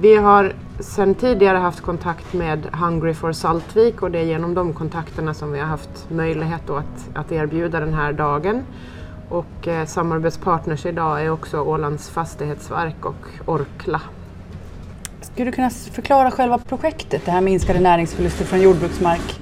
vi 0.00 0.16
har 0.16 0.52
sedan 0.78 1.14
tidigare 1.14 1.59
haft 1.59 1.81
kontakt 1.81 2.33
med 2.33 2.66
Hungry 2.73 3.14
for 3.14 3.33
Saltvik 3.33 4.02
och 4.02 4.11
det 4.11 4.19
är 4.19 4.25
genom 4.25 4.54
de 4.54 4.73
kontakterna 4.73 5.35
som 5.35 5.52
vi 5.52 5.61
har 5.61 5.66
haft 5.66 6.11
möjlighet 6.11 6.71
att, 6.71 7.09
att 7.14 7.33
erbjuda 7.33 7.81
den 7.81 7.95
här 7.95 8.12
dagen. 8.12 8.62
Och 9.28 9.69
eh, 9.69 9.87
samarbetspartners 9.87 10.87
idag 10.87 11.23
är 11.23 11.31
också 11.31 11.61
Ålands 11.61 12.11
fastighetsverk 12.11 13.04
och 13.04 13.26
Orkla. 13.47 14.00
Skulle 15.21 15.50
du 15.50 15.52
kunna 15.52 15.71
förklara 15.71 16.31
själva 16.31 16.59
projektet, 16.59 17.25
det 17.25 17.31
här 17.31 17.40
minskade 17.40 17.81
näringsförluster 17.81 18.45
från 18.45 18.61
jordbruksmark 18.61 19.40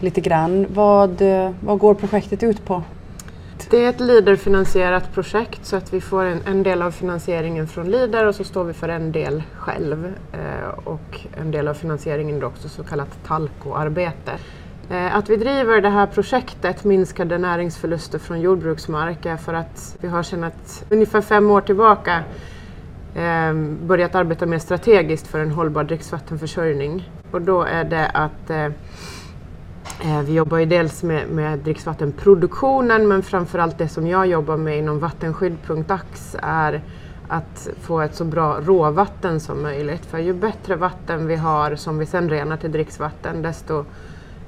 lite 0.00 0.20
grann. 0.20 0.66
Vad, 0.74 1.22
eh, 1.22 1.50
vad 1.60 1.78
går 1.78 1.94
projektet 1.94 2.42
ut 2.42 2.64
på? 2.64 2.82
Det 3.70 3.84
är 3.84 3.88
ett 3.90 4.00
Leader-finansierat 4.00 5.12
projekt 5.14 5.66
så 5.66 5.76
att 5.76 5.92
vi 5.92 6.00
får 6.00 6.24
en, 6.24 6.40
en, 6.46 6.62
del 6.62 6.82
av 6.82 6.90
finansieringen 6.90 7.66
från 7.66 7.90
Leader 7.90 8.26
och 8.26 8.34
så 8.34 8.44
står 8.44 8.64
vi 8.64 8.72
för 8.72 8.88
en 8.88 9.12
del 9.12 9.42
själv. 9.58 10.14
Eh, 10.32 10.68
och 10.84 11.20
en 11.40 11.50
del 11.50 11.68
av 11.68 11.74
finansieringen 11.74 12.36
är 12.36 12.44
också 12.44 12.68
så 12.68 12.84
kallat 12.84 13.18
Talco-arbete. 13.26 14.32
Eh, 14.90 15.16
att 15.16 15.30
vi 15.30 15.36
driver 15.36 15.80
det 15.80 15.88
här 15.88 16.06
projektet 16.06 16.84
minskade 16.84 17.38
näringsförluster 17.38 18.18
från 18.18 18.40
jordbruksmark 18.40 19.26
är 19.26 19.36
för 19.36 19.54
att 19.54 19.96
vi 20.00 20.08
har 20.08 20.22
sedan 20.22 20.50
ungefär 20.88 21.20
fem 21.20 21.50
år 21.50 21.60
tillbaka 21.60 22.22
eh, 23.14 23.54
börjat 23.82 24.14
arbeta 24.14 24.46
mer 24.46 24.58
strategiskt 24.58 25.26
för 25.26 25.40
en 25.40 25.50
hållbar 25.50 25.84
dricksvattenförsörjning. 25.84 27.10
Och 27.30 27.42
då 27.42 27.62
är 27.62 27.84
det 27.84 28.06
att 28.06 28.50
eh, 28.50 28.68
Eh, 30.04 30.20
vi 30.20 30.34
jobbar 30.34 30.58
ju 30.58 30.66
dels 30.66 31.02
med, 31.02 31.28
med 31.28 31.58
dricksvattenproduktionen 31.58 33.08
men 33.08 33.22
framförallt 33.22 33.78
det 33.78 33.88
som 33.88 34.06
jag 34.06 34.26
jobbar 34.26 34.56
med 34.56 34.78
inom 34.78 34.98
vattenskydd.ax 34.98 36.36
är 36.42 36.82
att 37.28 37.68
få 37.80 38.00
ett 38.00 38.14
så 38.14 38.24
bra 38.24 38.60
råvatten 38.60 39.40
som 39.40 39.62
möjligt. 39.62 40.06
För 40.06 40.18
ju 40.18 40.32
bättre 40.32 40.76
vatten 40.76 41.26
vi 41.26 41.36
har 41.36 41.74
som 41.74 41.98
vi 41.98 42.06
sedan 42.06 42.30
renar 42.30 42.56
till 42.56 42.72
dricksvatten 42.72 43.42
desto 43.42 43.84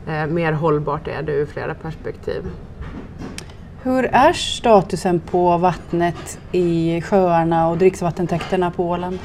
eh, 0.06 0.26
mer 0.26 0.52
hållbart 0.52 1.08
är 1.08 1.22
det 1.22 1.32
ur 1.32 1.46
flera 1.46 1.74
perspektiv. 1.74 2.42
Hur 3.82 4.04
är 4.04 4.32
statusen 4.32 5.20
på 5.20 5.58
vattnet 5.58 6.38
i 6.52 7.00
sjöarna 7.00 7.68
och 7.68 7.78
dricksvattentäkterna 7.78 8.70
på 8.70 8.88
Åland? 8.88 9.18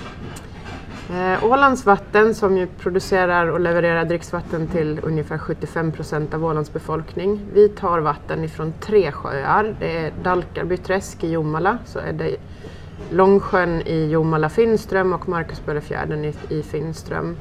Eh, 1.10 1.44
Ålands 1.44 1.86
vatten 1.86 2.36
som 2.36 2.58
ju 2.58 2.68
producerar 2.68 3.48
och 3.48 3.60
levererar 3.60 4.06
dricksvatten 4.06 4.68
till 4.68 5.00
ungefär 5.04 5.38
75 5.38 5.92
procent 5.92 6.34
av 6.34 6.46
Ålands 6.46 6.74
befolkning. 6.74 7.42
Vi 7.54 7.70
tar 7.70 8.00
vatten 8.00 8.44
ifrån 8.44 8.74
tre 8.80 9.12
sjöar. 9.12 9.76
Det 9.80 9.98
är 9.98 10.14
Dalkarby 10.24 10.78
träsk 10.78 11.24
i 11.24 11.32
Jomala, 11.32 11.78
så 11.86 12.00
är 12.00 12.14
det 12.14 12.36
Långsjön 13.10 13.82
i 13.82 14.10
Jomala 14.10 14.50
Finström 14.50 15.14
och 15.14 15.30
Marcusböllefjärden 15.30 16.26
i, 16.26 16.34
i 16.50 16.64
Finström. 16.64 17.36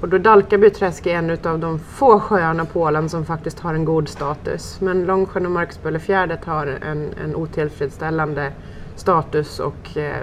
Och 0.00 0.08
då 0.08 0.18
Dalkarby 0.18 0.70
träsk 0.70 1.06
är 1.06 1.14
en 1.14 1.30
av 1.30 1.58
de 1.58 1.78
få 1.78 2.20
sjöarna 2.20 2.64
på 2.64 2.80
Åland 2.80 3.10
som 3.10 3.24
faktiskt 3.24 3.60
har 3.60 3.74
en 3.74 3.84
god 3.84 4.08
status. 4.08 4.80
Men 4.80 5.04
Långsjön 5.04 5.46
och 5.46 5.52
Marksböllefjärdet 5.52 6.44
har 6.44 6.66
en, 6.66 7.08
en 7.24 7.36
otillfredsställande 7.36 8.52
status 8.96 9.60
och 9.60 9.96
eh, 9.96 10.22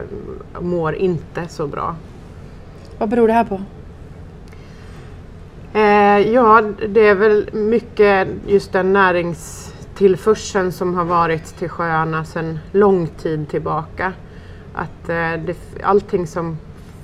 mår 0.59 0.95
inte 0.95 1.47
så 1.47 1.67
bra. 1.67 1.95
Vad 3.01 3.09
beror 3.09 3.27
det 3.27 3.33
här 3.33 3.43
på? 3.43 3.61
Eh, 5.73 6.33
ja, 6.33 6.63
det 6.89 7.07
är 7.07 7.15
väl 7.15 7.49
mycket 7.53 8.27
just 8.47 8.71
den 8.71 8.93
näringstillförseln 8.93 10.71
som 10.71 10.95
har 10.95 11.05
varit 11.05 11.45
till 11.45 11.69
sjöarna 11.69 12.25
sedan 12.25 12.59
lång 12.71 13.07
tid 13.07 13.49
tillbaka. 13.49 14.13
Att 14.73 15.09
eh, 15.09 15.33
det, 15.45 15.55
allting 15.83 16.27
som 16.27 16.57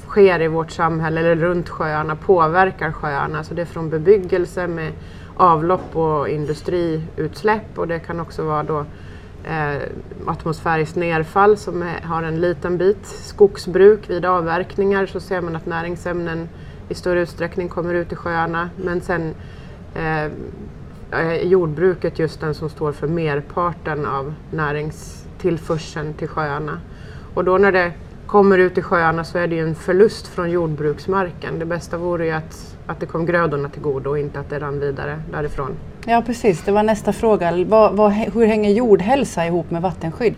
sker 0.08 0.42
i 0.42 0.48
vårt 0.48 0.72
samhälle 0.72 1.20
eller 1.20 1.36
runt 1.36 1.70
sjöarna 1.70 2.16
påverkar 2.16 2.92
sjöarna. 2.92 3.44
Så 3.44 3.54
det 3.54 3.62
är 3.62 3.66
från 3.66 3.90
bebyggelse 3.90 4.68
med 4.68 4.92
avlopp 5.38 5.96
och 5.96 6.30
industriutsläpp 6.30 7.78
och 7.78 7.88
det 7.88 8.00
kan 8.00 8.20
också 8.20 8.44
vara 8.44 8.64
då 8.64 8.86
eh, 9.48 9.82
atmosfäriskt 10.26 10.96
nedfall 10.96 11.58
som 11.58 11.82
är, 11.82 12.02
har 12.02 12.24
en 12.24 12.42
liten 12.42 12.78
bit. 12.78 13.06
Skogsbruk 13.06 14.10
vid 14.10 14.26
avverkningar 14.26 15.06
så 15.06 15.20
ser 15.20 15.42
man 15.42 15.56
att 15.56 15.66
näringsämnen 15.66 16.50
i 16.90 16.94
större 16.94 17.22
utsträckning 17.22 17.70
kommer 17.70 17.94
ut 17.94 18.12
i 18.12 18.16
sjöarna. 18.16 18.70
Men 18.78 19.02
sen 19.02 19.34
eh, 19.96 20.32
är 21.12 21.44
jordbruket 21.44 22.20
just 22.20 22.42
den 22.42 22.54
som 22.54 22.70
står 22.70 22.92
för 22.92 23.08
merparten 23.08 24.06
av 24.06 24.34
näringstillförseln 24.52 26.14
till 26.14 26.28
sjöarna. 26.28 26.80
Och 27.34 27.44
då 27.44 27.58
när 27.58 27.72
det 27.72 27.92
kommer 28.28 28.58
ut 28.58 28.78
i 28.78 28.82
sjöarna 28.82 29.24
så 29.24 29.38
är 29.38 29.48
det 29.48 29.56
ju 29.56 29.62
en 29.62 29.76
förlust 29.76 30.28
från 30.28 30.52
jordbruksmarken. 30.52 31.60
Det 31.60 31.66
bästa 31.66 31.98
vore 31.98 32.26
ju 32.26 32.32
att, 32.32 32.76
att 32.88 33.00
det 33.00 33.06
kom 33.06 33.26
grödorna 33.26 33.70
till 33.70 33.82
godo 33.82 34.10
och 34.10 34.20
inte 34.20 34.40
att 34.40 34.50
det 34.50 34.60
rann 34.60 34.80
vidare 34.80 35.22
därifrån. 35.32 35.72
Ja 36.06 36.24
precis, 36.26 36.62
det 36.62 36.72
var 36.72 36.84
nästa 36.84 37.13
fråga. 37.13 37.66
Vad, 37.68 37.96
vad, 37.96 38.12
hur 38.12 38.46
hänger 38.46 38.72
jordhälsa 38.72 39.46
ihop 39.46 39.72
med 39.72 39.82
vattenskydd? 39.82 40.36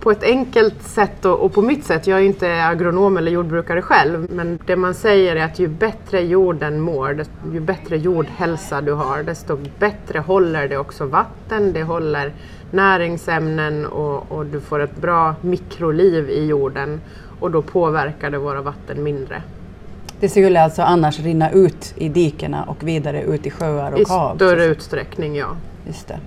På 0.00 0.10
ett 0.10 0.22
enkelt 0.22 0.82
sätt 0.82 1.24
och, 1.24 1.40
och, 1.40 1.52
på 1.52 1.62
mitt 1.62 1.84
sätt, 1.84 2.06
jag 2.06 2.18
är 2.18 2.22
inte 2.22 2.64
agronom 2.64 3.16
eller 3.16 3.32
jordbrukare 3.32 3.82
själv, 3.82 4.26
men 4.30 4.58
det 4.66 4.76
man 4.76 4.94
säger 4.94 5.36
är 5.36 5.44
att 5.44 5.58
ju 5.58 5.68
bättre 5.68 6.20
jorden 6.20 6.80
mår, 6.80 7.24
ju 7.52 7.60
bättre 7.60 7.96
jordhälsa 7.96 8.80
du 8.80 8.92
har, 8.92 9.22
desto 9.22 9.58
bättre 9.78 10.18
håller 10.18 10.68
det 10.68 10.78
också 10.78 11.06
vatten, 11.06 11.72
det 11.72 11.82
håller 11.82 12.32
näringsämnen 12.70 13.86
och, 13.86 14.32
och 14.32 14.46
du 14.46 14.60
får 14.60 14.80
ett 14.80 14.96
bra 14.96 15.34
mikroliv 15.40 16.30
i 16.30 16.46
jorden 16.46 17.00
och 17.40 17.50
då 17.50 17.62
påverkar 17.62 18.30
det 18.30 18.38
våra 18.38 18.62
vatten 18.62 19.02
mindre. 19.02 19.42
Det 20.20 20.28
skulle 20.28 20.62
alltså 20.62 20.82
annars 20.82 21.20
rinna 21.20 21.50
ut 21.50 21.94
i 21.96 22.08
dikena 22.08 22.64
och 22.64 22.88
vidare 22.88 23.22
ut 23.22 23.46
i 23.46 23.50
sjöar 23.50 23.92
och 23.92 24.00
I 24.00 24.04
hav? 24.08 24.34
I 24.34 24.38
större 24.38 24.64
utsträckning, 24.64 25.36
ja. 25.36 25.46
Just 25.86 26.08
det. 26.08 26.18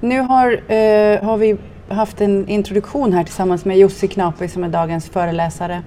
Nu 0.00 0.20
har, 0.20 0.52
eh, 0.52 1.22
har 1.24 1.36
vi 1.36 1.56
haft 1.88 2.20
en 2.20 2.48
introduktion 2.48 3.12
här 3.12 3.24
tillsammans 3.24 3.64
med 3.64 3.78
Jussi 3.78 4.08
Knapi 4.08 4.48
som 4.48 4.64
är 4.64 4.68
dagens 4.68 5.08
föreläsare. 5.08 5.82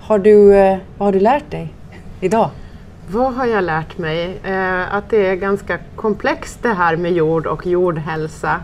Har 0.00 0.18
du, 0.18 0.54
eh, 0.56 0.78
vad 0.98 1.06
har 1.06 1.12
du 1.12 1.20
lärt 1.20 1.50
dig 1.50 1.72
idag? 2.20 2.50
Vad 3.10 3.34
har 3.34 3.46
jag 3.46 3.64
lärt 3.64 3.98
mig? 3.98 4.38
Eh, 4.44 4.94
att 4.94 5.10
det 5.10 5.26
är 5.26 5.34
ganska 5.34 5.78
komplext 5.96 6.62
det 6.62 6.68
här 6.72 6.96
med 6.96 7.12
jord 7.12 7.46
och 7.46 7.66
jordhälsa. 7.66 8.60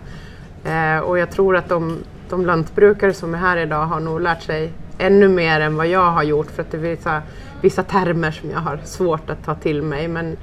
Eh, 0.65 0.99
och 0.99 1.19
jag 1.19 1.31
tror 1.31 1.57
att 1.57 1.69
de 1.69 1.99
de 2.33 2.47
lantbrukare 2.47 3.15
som 3.15 3.35
är 3.35 3.39
här 3.39 3.57
idag 3.57 3.87
har 3.87 4.01
nog 4.01 4.21
lärt 4.21 4.43
sig 4.43 4.73
ännu 4.99 5.29
mer 5.29 5.61
än 5.61 5.77
vad 5.77 5.87
jag 5.87 6.11
har 6.11 6.23
gjort 6.23 6.51
för 6.51 6.63
att 6.63 6.71
det 6.71 6.77
är 6.77 6.81
vissa, 6.81 7.23
vissa 7.61 7.83
termer 7.83 8.31
som 8.31 8.51
jag 8.51 8.59
har 8.59 8.79
svårt 8.85 9.31
att 9.31 9.45
ta 9.45 9.55
till 9.55 9.83
mig. 9.83 10.09
Men, 10.09 10.37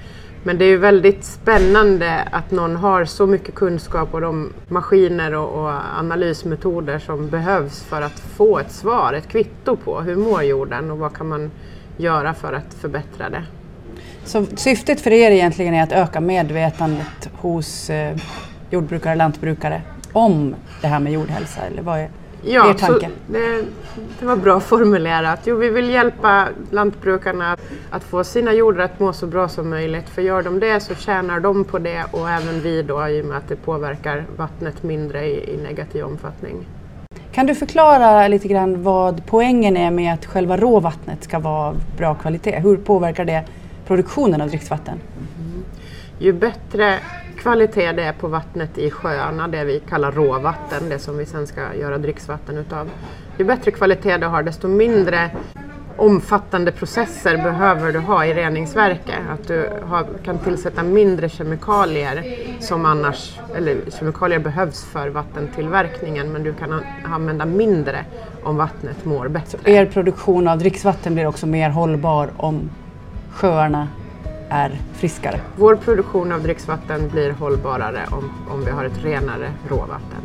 men 0.43 0.58
det 0.58 0.65
är 0.65 0.69
ju 0.69 0.78
väldigt 0.78 1.23
spännande 1.23 2.28
att 2.32 2.52
någon 2.52 2.75
har 2.75 3.06
så 3.06 3.28
mycket 3.28 3.56
kunskap 3.56 4.13
och 4.13 4.21
de 4.21 4.54
maskiner 4.67 5.36
och, 5.36 5.63
och, 5.63 5.73
analysmetoder 5.99 6.99
som 6.99 7.30
behövs 7.30 7.84
för 7.84 8.02
att 8.02 8.19
få 8.19 8.60
ett 8.60 8.71
svar, 8.71 9.13
ett 9.13 9.28
kvitto 9.28 9.75
på 9.75 10.02
hur 10.02 10.15
mår 10.15 10.43
jorden 10.43 10.91
och 10.91 10.97
vad 10.97 11.13
kan 11.13 11.28
man 11.28 11.52
göra 11.97 12.34
för 12.34 12.54
att 12.54 12.73
förbättra 12.73 13.30
det. 13.30 13.43
Så 14.25 14.45
syftet 14.56 15.02
för 15.02 15.12
er 15.12 15.32
egentligen 15.32 15.73
är 15.73 15.84
att 15.84 15.91
öka 15.91 16.21
medvetandet 16.21 17.30
hos 17.34 17.89
eh, 17.89 18.17
jordbrukare 18.69 19.12
och 19.12 19.17
lantbrukare 19.17 19.82
om 20.13 20.56
det 20.82 20.88
här 20.88 21.00
med 21.00 21.13
jordhälsa? 21.13 21.62
Eller 21.62 21.82
vad 21.82 22.00
är 22.00 22.10
ja, 22.41 22.69
er 22.69 22.74
tanke? 22.74 23.10
Det, 23.28 23.65
det, 24.19 24.26
var 24.26 24.36
bra 24.36 24.60
formulerat. 24.60 25.39
Jo, 25.45 25.56
vi 25.56 25.69
vill 25.69 25.89
hjälpa 25.89 26.48
lantbrukarna 26.72 27.58
att, 27.89 28.04
få 28.04 28.24
sina 28.24 28.54
jordar 28.54 28.84
att 28.84 29.00
må 29.00 29.13
så 29.13 29.28
bra 29.28 29.48
som 29.48 29.69
möjligt. 29.69 30.10
För 30.10 30.22
gör 30.22 30.43
de 30.43 30.60
det 30.60 30.80
så 30.80 30.95
tjänar 30.95 31.39
de 31.39 31.63
på 31.63 31.80
det 31.80 32.04
och 32.12 32.30
även 32.30 32.62
vi 32.62 32.82
då 32.82 33.08
i 33.08 33.22
och 33.22 33.26
med 33.26 33.38
att 33.38 33.48
det 33.48 33.56
påverkar 33.56 34.26
vattnet 34.38 34.84
mindre 34.84 35.26
i, 35.26 35.54
i 35.54 35.58
negativ 35.58 36.06
omfattning. 36.06 36.67
Kan 37.32 37.45
du 37.45 37.56
förklara 37.56 38.28
lite 38.28 38.48
grann 38.48 38.84
vad 38.84 39.22
poängen 39.26 39.78
är 39.78 39.91
med 39.91 40.13
att 40.13 40.26
själva 40.26 40.58
råvattnet 40.58 41.24
ska 41.24 41.39
vara 41.39 41.76
bra 41.98 42.15
kvalitet? 42.15 42.60
Hur 42.60 42.78
påverkar 42.78 43.26
det 43.26 43.43
produktionen 43.88 44.41
av 44.41 44.48
dricksvatten? 44.48 45.00
Mm. 45.39 45.63
Ju 46.19 46.34
bättre 46.34 47.00
kvalitet 47.39 47.91
det 47.91 48.04
är 48.04 48.13
på 48.13 48.28
vattnet 48.28 48.78
i 48.78 48.91
sjöarna, 48.91 49.47
det 49.47 49.63
vi 49.63 49.80
kallar 49.80 50.12
råvatten, 50.12 50.89
det 50.89 50.99
som 50.99 51.17
vi 51.17 51.25
sen 51.25 51.47
ska 51.47 51.75
göra 51.75 51.97
dricksvatten 51.97 52.58
utav. 52.58 52.89
Ju 53.38 53.45
bättre 53.45 53.71
kvalitet 53.71 54.17
du 54.17 54.28
har 54.28 54.43
desto 54.43 54.67
mindre 54.67 55.30
omfattande 55.97 56.71
processer 56.71 57.38
behöver 57.38 57.91
du 57.91 57.99
ha 57.99 58.25
i 58.25 58.34
reningsverket. 58.34 59.19
Att 59.34 59.47
du 59.47 59.69
har, 59.86 60.06
kan 60.23 60.38
tillsätta 60.38 60.84
mindre 60.84 61.30
kemikalier 61.30 62.23
som 62.60 62.86
annars, 62.86 63.39
eller 63.56 63.78
kemikalier 63.99 64.39
behövs 64.39 64.86
för 64.86 65.10
vattentillverkningen 65.10 66.32
men 66.32 66.43
du 66.43 66.54
kan 66.54 66.82
använda 67.06 67.45
mindre 67.45 68.06
om 68.43 68.58
vattnet 68.58 69.06
mår 69.06 69.28
bättre. 69.28 69.60
Så 69.63 69.69
er 69.69 69.86
produktion 69.86 70.47
av 70.47 70.58
dricksvatten 70.58 71.13
blir 71.13 71.28
också 71.28 71.47
mer 71.47 71.69
hållbar 71.69 72.30
om 72.38 72.69
sjöarna 73.32 73.88
är 74.50 74.72
friskare? 74.94 75.40
Vår 75.56 75.76
produktion 75.76 76.32
av 76.32 76.44
dricksvatten 76.44 77.10
blir 77.10 77.32
hållbarare 77.32 78.06
om, 78.12 78.32
om 78.50 78.66
vi 78.66 78.72
har 78.72 78.86
ett 78.86 79.04
renare 79.04 79.52
råvatten. 79.70 80.22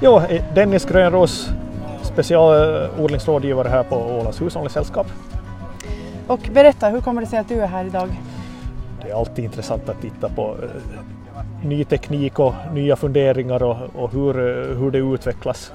Jo, 0.00 0.20
Dennis 0.54 0.84
Grönros, 0.84 1.50
specialodlingsrådgivare 2.02 3.68
här 3.68 3.82
på 3.82 3.96
Ålands 3.96 4.40
hushållningssällskap. 4.40 5.06
Och 6.26 6.48
berätta, 6.52 6.88
hur 6.88 7.00
kommer 7.00 7.20
det 7.20 7.26
sig 7.26 7.38
att 7.38 7.48
du 7.48 7.60
är 7.60 7.66
här 7.66 7.84
idag? 7.84 8.08
Det 9.02 9.10
är 9.10 9.14
alltid 9.14 9.44
intressant 9.44 9.88
att 9.88 10.00
titta 10.00 10.28
på 10.28 10.56
eh, 10.62 11.66
ny 11.66 11.84
teknik 11.84 12.38
och 12.38 12.54
nya 12.72 12.96
funderingar 12.96 13.62
och, 13.62 13.76
och 13.94 14.12
hur, 14.12 14.38
eh, 14.38 14.78
hur 14.78 14.90
det 14.90 14.98
utvecklas. 14.98 15.72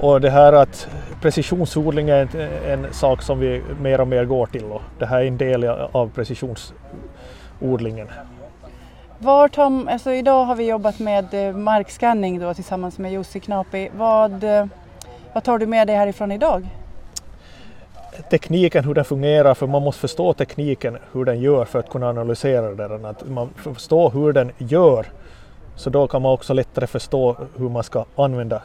Och 0.00 0.20
det 0.20 0.30
här 0.30 0.52
att 0.52 0.88
precisionsodling 1.20 2.08
är 2.08 2.36
en, 2.66 2.92
sak 2.92 3.22
som 3.22 3.40
vi 3.40 3.62
mer 3.80 4.00
och 4.00 4.08
mer 4.08 4.24
går 4.24 4.46
till 4.46 4.64
och 4.64 4.82
det 4.98 5.06
här 5.06 5.20
är 5.20 5.26
en 5.26 5.36
del 5.36 5.64
av 5.92 6.10
precisionsodlingen. 6.14 8.08
Var 9.18 9.48
Tom, 9.48 9.88
alltså 9.88 10.12
idag 10.12 10.44
har 10.44 10.54
vi 10.54 10.68
jobbat 10.68 10.98
med 10.98 11.34
eh, 11.34 11.56
markskanning 11.56 12.40
då 12.40 12.54
tillsammans 12.54 12.98
med 12.98 13.12
Jussi 13.12 13.40
Knapi. 13.40 13.90
Vad, 13.96 14.44
eh, 14.44 14.66
vad 15.32 15.44
tar 15.44 15.58
du 15.58 15.66
med 15.66 15.86
dig 15.86 15.96
härifrån 15.96 16.32
idag? 16.32 16.68
Tekniken, 18.30 18.84
hur 18.84 18.94
den 18.94 19.04
fungerar, 19.04 19.54
för 19.54 19.66
man 19.66 19.82
måste 19.82 20.00
förstå 20.00 20.32
tekniken, 20.32 20.98
hur 21.12 21.24
den 21.24 21.40
gör 21.40 21.64
för 21.64 21.78
att 21.78 21.90
kunna 21.90 22.08
analysera 22.08 22.74
den. 22.74 23.04
Att 23.04 23.28
man 23.28 23.50
förstår 23.56 24.10
hur 24.10 24.32
den 24.32 24.52
gör, 24.58 25.06
så 25.76 25.90
då 25.90 26.06
kan 26.06 26.22
man 26.22 26.32
också 26.32 26.54
lättare 26.54 26.86
förstå 26.86 27.36
hur 27.56 27.68
man 27.68 27.82
ska 27.82 28.04
använda, 28.16 28.62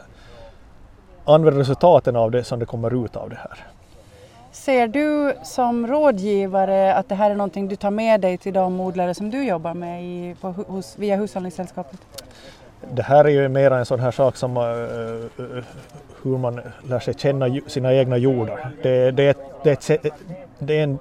använda 1.28 1.60
resultaten 1.60 2.16
av 2.16 2.30
det 2.30 2.44
som 2.44 2.58
det 2.58 2.66
kommer 2.66 3.04
ut 3.04 3.16
av 3.16 3.30
det 3.30 3.36
här. 3.36 3.66
Ser 4.52 4.88
du 4.88 5.34
som 5.44 5.86
rådgivare 5.86 6.94
att 6.94 7.08
det 7.08 7.14
här 7.14 7.30
är 7.30 7.34
någonting 7.34 7.68
du 7.68 7.76
tar 7.76 7.90
med 7.90 8.20
dig 8.20 8.38
till 8.38 8.54
de 8.54 8.80
odlare 8.80 9.14
som 9.14 9.30
du 9.30 9.44
jobbar 9.44 9.74
med 9.74 10.04
i, 10.04 10.36
på, 10.40 10.48
hos, 10.48 10.98
via 10.98 11.16
Hushållningssällskapet? 11.16 12.00
Det 12.90 13.02
här 13.02 13.24
är 13.24 13.28
ju 13.28 13.48
mer 13.48 13.70
en 13.70 13.86
sån 13.86 14.00
här 14.00 14.10
sak 14.10 14.36
som 14.36 14.56
uh, 14.56 14.62
hur 16.22 16.38
man 16.38 16.60
lär 16.88 16.98
sig 16.98 17.14
känna 17.14 17.60
sina 17.66 17.94
egna 17.94 18.16
jordar. 18.16 18.70
Det, 18.82 19.10
det, 19.10 19.38
det, 19.62 19.86
det, 19.86 20.12
det 20.58 20.78
är 20.78 20.82
en 20.82 20.98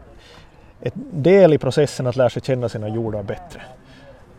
ett 0.82 0.94
del 0.96 1.54
i 1.54 1.58
processen 1.58 2.08
att 2.08 2.16
lära 2.16 2.30
sig 2.30 2.42
känna 2.42 2.70
sina 2.70 2.88
jordar 2.88 3.24
bättre. 3.24 3.62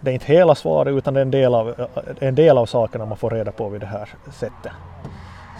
Det 0.00 0.10
är 0.10 0.14
inte 0.14 0.26
hela 0.26 0.54
svaret 0.54 0.94
utan 0.94 1.14
det 1.14 1.20
är 1.20 1.22
en 1.22 1.30
del 1.30 1.54
av, 1.54 1.88
en 2.18 2.34
del 2.34 2.58
av 2.58 2.66
sakerna 2.66 3.06
man 3.06 3.16
får 3.16 3.30
reda 3.30 3.52
på 3.52 3.68
vid 3.68 3.80
det 3.80 3.86
här 3.86 4.08
sättet. 4.32 4.72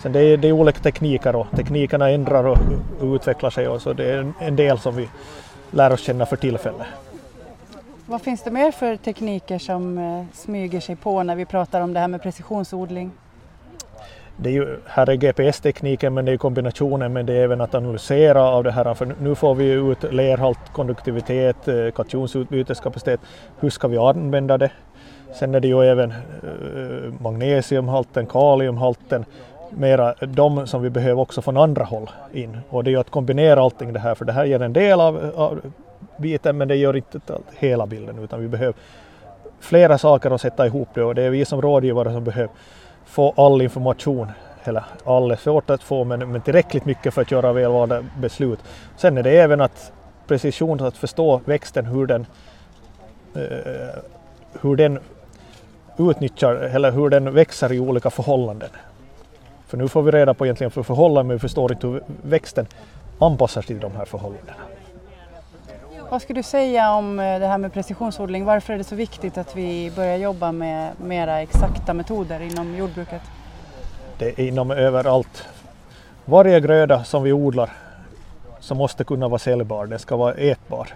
Sen 0.02 0.12
det 0.12 0.20
är, 0.20 0.36
det 0.36 0.48
är 0.48 0.52
olika 0.52 0.80
tekniker 0.80 1.36
och 1.36 1.46
teknikerna 1.56 2.10
ändrar 2.10 2.44
och 2.44 2.58
utvecklar 3.02 3.50
sig 3.50 3.68
och 3.68 3.82
så 3.82 3.92
det 3.92 4.12
är 4.12 4.32
en 4.40 4.56
del 4.56 4.78
som 4.78 4.96
vi 4.96 5.08
lär 5.70 5.92
oss 5.92 6.00
känna 6.00 6.26
för 6.26 6.36
tillfället. 6.36 6.86
Vad 8.06 8.22
finns 8.22 8.42
det 8.42 8.50
mer 8.50 8.72
för 8.72 8.96
tekniker 8.96 9.58
som 9.58 9.98
eh, 9.98 10.24
smyger 10.32 10.80
sig 10.80 10.96
på 10.96 11.22
när 11.22 11.36
vi 11.36 11.44
pratar 11.44 11.80
om 11.80 11.92
det 11.94 12.00
här 12.00 12.08
med 12.08 12.22
precisionsodling? 12.22 13.10
Det 14.36 14.48
är 14.48 14.52
ju, 14.52 14.78
här 14.86 15.10
är 15.10 15.14
GPS-tekniken 15.14 16.14
men 16.14 16.24
det 16.24 16.32
är 16.32 16.36
kombinationen 16.36 17.12
men 17.12 17.26
det 17.26 17.32
är 17.32 17.42
även 17.42 17.60
att 17.60 17.74
analysera 17.74 18.42
av 18.42 18.64
det 18.64 18.70
här 18.70 18.94
för 18.94 19.14
nu 19.20 19.34
får 19.34 19.54
vi 19.54 19.64
ut 19.64 20.12
lerhalt, 20.12 20.72
konduktivitet, 20.72 21.68
eh, 21.68 21.90
kationsutbyteskapacitet. 21.90 23.20
Hur 23.60 23.70
ska 23.70 23.88
vi 23.88 23.98
använda 23.98 24.58
det? 24.58 24.70
Sen 25.34 25.54
är 25.54 25.60
det 25.60 25.68
ju 25.68 25.82
även 25.82 26.10
eh, 26.10 27.12
magnesiumhalten, 27.20 28.26
kaliumhalten 28.26 29.24
mera 29.70 30.14
de 30.20 30.66
som 30.66 30.82
vi 30.82 30.90
behöver 30.90 31.20
också 31.20 31.42
från 31.42 31.56
andra 31.56 31.84
håll 31.84 32.10
in. 32.32 32.58
Och 32.70 32.84
det 32.84 32.90
är 32.90 32.92
ju 32.92 33.00
att 33.00 33.10
kombinera 33.10 33.60
allting 33.60 33.92
det 33.92 34.00
här, 34.00 34.14
för 34.14 34.24
det 34.24 34.32
här 34.32 34.44
ger 34.44 34.62
en 34.62 34.72
del 34.72 35.00
av, 35.00 35.32
av 35.36 35.60
biten 36.16 36.58
men 36.58 36.68
det 36.68 36.76
gör 36.76 36.96
inte 36.96 37.20
hela 37.58 37.86
bilden 37.86 38.18
utan 38.18 38.40
vi 38.40 38.48
behöver 38.48 38.74
flera 39.60 39.98
saker 39.98 40.30
att 40.30 40.40
sätta 40.40 40.66
ihop 40.66 40.88
det 40.94 41.02
och 41.02 41.14
det 41.14 41.22
är 41.22 41.30
vi 41.30 41.44
som 41.44 41.62
rådgivare 41.62 42.12
som 42.12 42.24
behöver 42.24 42.50
få 43.04 43.34
all 43.36 43.62
information 43.62 44.32
eller 44.64 44.84
all 45.04 45.30
är 45.30 45.36
svårt 45.36 45.70
att 45.70 45.82
få 45.82 46.04
men, 46.04 46.32
men 46.32 46.40
tillräckligt 46.40 46.84
mycket 46.84 47.14
för 47.14 47.22
att 47.22 47.30
göra 47.30 47.52
välvalda 47.52 48.04
beslut. 48.18 48.58
Sen 48.96 49.18
är 49.18 49.22
det 49.22 49.30
även 49.30 49.60
att 49.60 49.92
precision, 50.26 50.82
att 50.82 50.96
förstå 50.96 51.40
växten, 51.44 51.86
hur 51.86 52.06
den, 52.06 52.26
eh, 53.34 54.02
hur 54.60 54.76
den 54.76 54.98
utnyttjar 55.98 56.54
eller 56.54 56.90
hur 56.92 57.08
den 57.08 57.34
växer 57.34 57.72
i 57.72 57.80
olika 57.80 58.10
förhållanden. 58.10 58.70
För 59.68 59.76
nu 59.76 59.88
får 59.88 60.02
vi 60.02 60.10
reda 60.10 60.34
på 60.34 60.46
egentligen 60.46 60.70
för 60.70 60.82
förhållanden 60.82 61.26
men 61.26 61.36
vi 61.36 61.40
förstår 61.40 61.72
inte 61.72 61.86
hur 61.86 62.02
växten 62.22 62.66
anpassar 63.18 63.62
sig 63.62 63.66
till 63.66 63.80
de 63.80 63.96
här 63.96 64.04
förhållandena. 64.04 64.56
Vad 66.10 66.22
skulle 66.22 66.38
du 66.38 66.42
säga 66.42 66.92
om 66.92 67.20
eh, 67.20 67.40
det 67.40 67.46
här 67.46 67.58
med 67.58 67.72
precisionsodling? 67.72 68.44
Varför 68.44 68.72
är 68.72 68.78
det 68.78 68.84
så 68.84 68.94
viktigt 68.94 69.38
att 69.38 69.56
vi 69.56 69.92
börjar 69.96 70.16
jobba 70.16 70.52
med 70.52 70.92
mera 70.96 71.40
exakta 71.40 71.94
metoder 71.94 72.40
inom 72.40 72.76
jordbruket? 72.76 73.22
Det 74.18 74.38
är 74.38 74.40
inom 74.40 74.70
överallt. 74.70 75.48
Varje 76.24 76.60
gröda 76.60 77.04
som 77.04 77.22
vi 77.22 77.32
odlar 77.32 77.70
så 78.60 78.74
måste 78.74 79.04
kunna 79.04 79.28
vara 79.28 79.38
säljbar, 79.38 79.86
den 79.86 79.98
ska 79.98 80.16
vara 80.16 80.34
ätbar. 80.34 80.88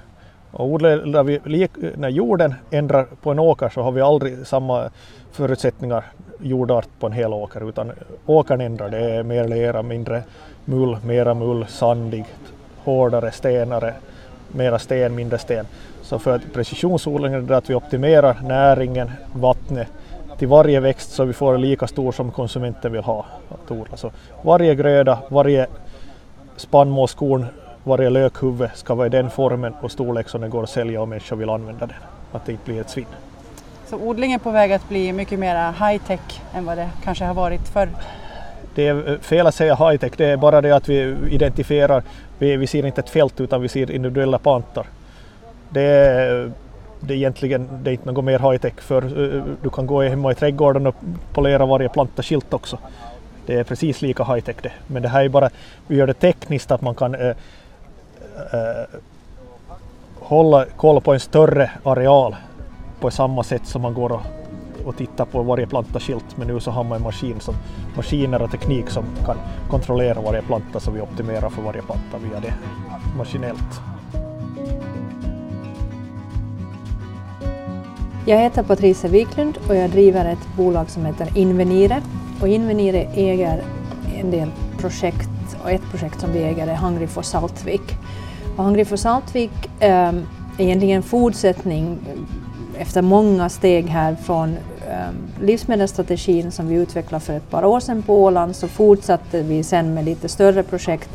Och 0.53 0.67
odlar 0.67 1.23
vi, 1.23 1.69
när 1.97 2.09
jorden 2.09 2.55
ändrar 2.71 3.07
på 3.23 3.31
en 3.31 3.39
åker 3.39 3.69
så 3.69 3.83
har 3.83 3.93
vi 3.93 4.01
aldrig 4.01 4.47
samma 4.47 4.91
förutsättningar 5.33 6.05
jordart 6.41 6.89
på 7.01 7.07
en 7.07 7.13
hel 7.13 7.33
åker 7.33 7.69
utan 7.69 7.93
åkern 8.27 8.61
ändrar, 8.61 8.89
det 8.89 8.99
är 8.99 9.23
mer 9.23 9.49
lera, 9.49 9.83
mindre 9.83 10.23
mull, 10.65 10.97
mera 11.05 11.35
mull, 11.35 11.67
sandigt, 11.69 12.53
hårdare, 12.85 13.31
stenare, 13.31 13.95
mera 14.49 14.79
sten, 14.79 15.15
mindre 15.15 15.39
sten. 15.39 15.67
Så 16.03 16.19
för 16.19 16.37
att 16.37 16.53
precisionsodlingen 16.53 17.45
är 17.45 17.49
det 17.49 17.57
att 17.57 17.71
vi 17.71 17.75
optimerar 17.75 18.37
näringen, 18.43 19.11
vattnet 19.33 19.89
till 20.39 20.49
varje 20.49 20.81
växt 20.81 21.11
så 21.11 21.25
vi 21.25 21.33
får 21.33 21.59
lika 21.59 21.87
stor 21.87 22.13
som 22.13 22.31
konsumenten 22.31 22.93
vill 22.93 23.03
ha 23.03 23.27
att 23.49 23.71
odla. 23.71 23.97
Så 23.97 24.11
varje 24.43 24.75
gröda, 24.75 25.19
varje 25.29 25.67
spannmålskorn, 26.57 27.47
varje 27.85 28.11
lökhuvud 28.11 28.71
ska 28.75 28.95
vara 28.95 29.07
i 29.07 29.11
den 29.11 29.31
formen 29.31 29.75
och 29.81 29.91
storlek 29.91 30.29
som 30.29 30.41
det 30.41 30.49
går 30.49 30.63
att 30.63 30.71
sälja 30.71 31.03
och 31.03 31.09
människor 31.09 31.37
vill 31.37 31.51
använda 31.51 31.87
den. 31.87 31.97
Att 32.33 32.47
det 32.47 32.53
inte 32.53 32.65
blir 32.65 32.81
ett 32.81 32.91
svinn. 32.91 33.07
Så 33.87 33.97
odlingen 33.97 34.41
är 34.41 34.45
på 34.45 34.51
väg 34.51 34.73
att 34.73 34.89
bli 34.89 35.13
mycket 35.13 35.39
mer 35.39 35.73
high-tech 35.73 36.41
än 36.55 36.65
vad 36.65 36.79
det 36.79 36.91
kanske 37.05 37.25
har 37.25 37.35
varit 37.35 37.69
förr? 37.69 37.89
Det 38.75 38.89
är 38.89 39.19
fel 39.19 39.47
att 39.47 39.55
säga 39.55 39.75
high-tech, 39.75 40.13
det 40.17 40.27
är 40.27 40.37
bara 40.37 40.61
det 40.61 40.73
att 40.73 40.89
vi 40.89 41.17
identifierar, 41.31 42.03
vi, 42.39 42.57
vi 42.57 42.67
ser 42.67 42.87
inte 42.87 43.01
ett 43.01 43.11
fält 43.11 43.41
utan 43.41 43.63
vi 43.63 43.69
ser 43.69 43.91
individuella 43.91 44.39
plantor. 44.39 44.87
Det 45.71 45.83
är, 45.83 46.53
det 47.01 47.15
är 47.15 47.17
egentligen 47.17 47.69
det 47.83 47.91
är 47.91 47.93
inte 47.93 48.13
något 48.13 48.25
mer 48.25 48.39
high-tech 48.39 48.81
för 48.81 49.05
eh, 49.05 49.43
du 49.63 49.71
kan 49.71 49.87
gå 49.87 50.03
hemma 50.03 50.33
i 50.33 50.35
trädgården 50.35 50.87
och 50.87 50.95
polera 51.33 51.67
varje 51.67 51.89
planta 51.89 52.23
skilt 52.23 52.55
också. 52.55 52.79
Det 53.47 53.55
är 53.55 53.65
precis 53.65 54.03
lika 54.03 54.25
high-tech 54.25 54.57
det. 54.63 54.73
Men 54.87 55.03
det 55.03 55.09
här 55.09 55.25
är 55.25 55.29
bara, 55.29 55.51
vi 55.87 55.97
gör 55.97 56.07
det 56.07 56.15
tekniskt 56.15 56.71
att 56.71 56.83
man 56.83 56.95
kan 56.95 57.15
Eh, 58.37 58.99
hålla 60.21 60.65
koll 60.65 61.01
på 61.01 61.13
en 61.13 61.21
större 61.21 61.71
areal 61.85 62.37
på 63.01 63.11
samma 63.11 63.43
sätt 63.43 63.67
som 63.67 63.83
man 63.83 63.95
går 63.95 64.13
och, 64.13 64.21
och 64.85 64.97
tittar 64.97 65.25
på 65.25 65.43
varje 65.43 65.67
planta 65.67 66.01
skilt. 66.01 66.37
Men 66.37 66.49
nu 66.49 66.61
så 66.61 66.71
har 66.71 66.85
man 66.85 66.97
en 66.97 67.03
maskin 67.03 67.41
som, 67.41 67.55
maskiner 67.97 68.43
och 68.43 68.51
teknik 68.51 68.91
som 68.91 69.05
kan 69.27 69.37
kontrollera 69.71 70.21
varje 70.21 70.43
planta 70.43 70.81
så 70.81 70.91
vi 70.91 71.01
optimerar 71.01 71.51
för 71.51 71.63
varje 71.63 71.83
planta 71.83 72.19
via 72.19 72.41
det 72.41 72.55
maskinellt. 73.17 73.81
Jag 78.27 78.39
heter 78.39 78.63
Patricia 78.63 79.11
Wiklund 79.11 79.59
och 79.69 79.77
jag 79.77 79.91
driver 79.91 80.25
ett 80.25 80.57
bolag 80.57 80.91
som 80.91 81.07
heter 81.07 81.39
Invenire. 81.39 82.03
Och 82.41 82.49
Invenire 82.49 83.09
äger 83.15 83.63
en 84.17 84.31
del 84.31 84.51
projekt 84.79 85.29
och 85.63 85.71
ett 85.71 85.91
projekt 85.91 86.21
som 86.21 86.33
vi 86.33 86.43
äger 86.43 86.67
är 86.67 86.77
Hungry 86.77 87.07
for 87.07 87.23
Saltvik. 87.23 87.83
Och 88.57 88.65
Hungry 88.65 88.85
for 88.85 88.97
Saltvik 88.97 89.51
ehm, 89.81 90.27
är 90.59 90.65
egentligen 90.65 90.97
en 90.97 91.03
fortsättning 91.03 91.99
eh, 92.09 92.83
efter 92.83 93.03
många 93.03 93.49
steg 93.49 93.87
här 93.87 94.15
från 94.15 94.57
ehm, 94.89 95.15
livsmedelsstrategin 95.41 96.51
som 96.51 96.69
vi 96.69 96.75
utvecklade 96.75 97.25
för 97.25 97.33
ett 97.33 97.51
par 97.51 97.65
år 97.65 97.81
sedan 97.81 98.03
på 98.03 98.23
Åland 98.23 98.57
så 98.57 98.69
fortsatte 98.69 99.43
vi 99.43 99.63
sen 99.63 99.95
med 99.95 100.05
lite 100.05 100.29
större 100.29 100.63
projekt 100.63 101.11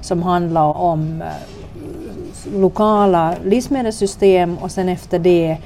som 0.00 0.22
handlar 0.22 0.76
om 0.76 1.22
eh, 1.22 2.60
lokala 2.60 3.34
livsmedelssystem 3.44 4.58
och 4.58 4.70
sen 4.70 4.88
efter 4.88 5.18
det 5.18 5.58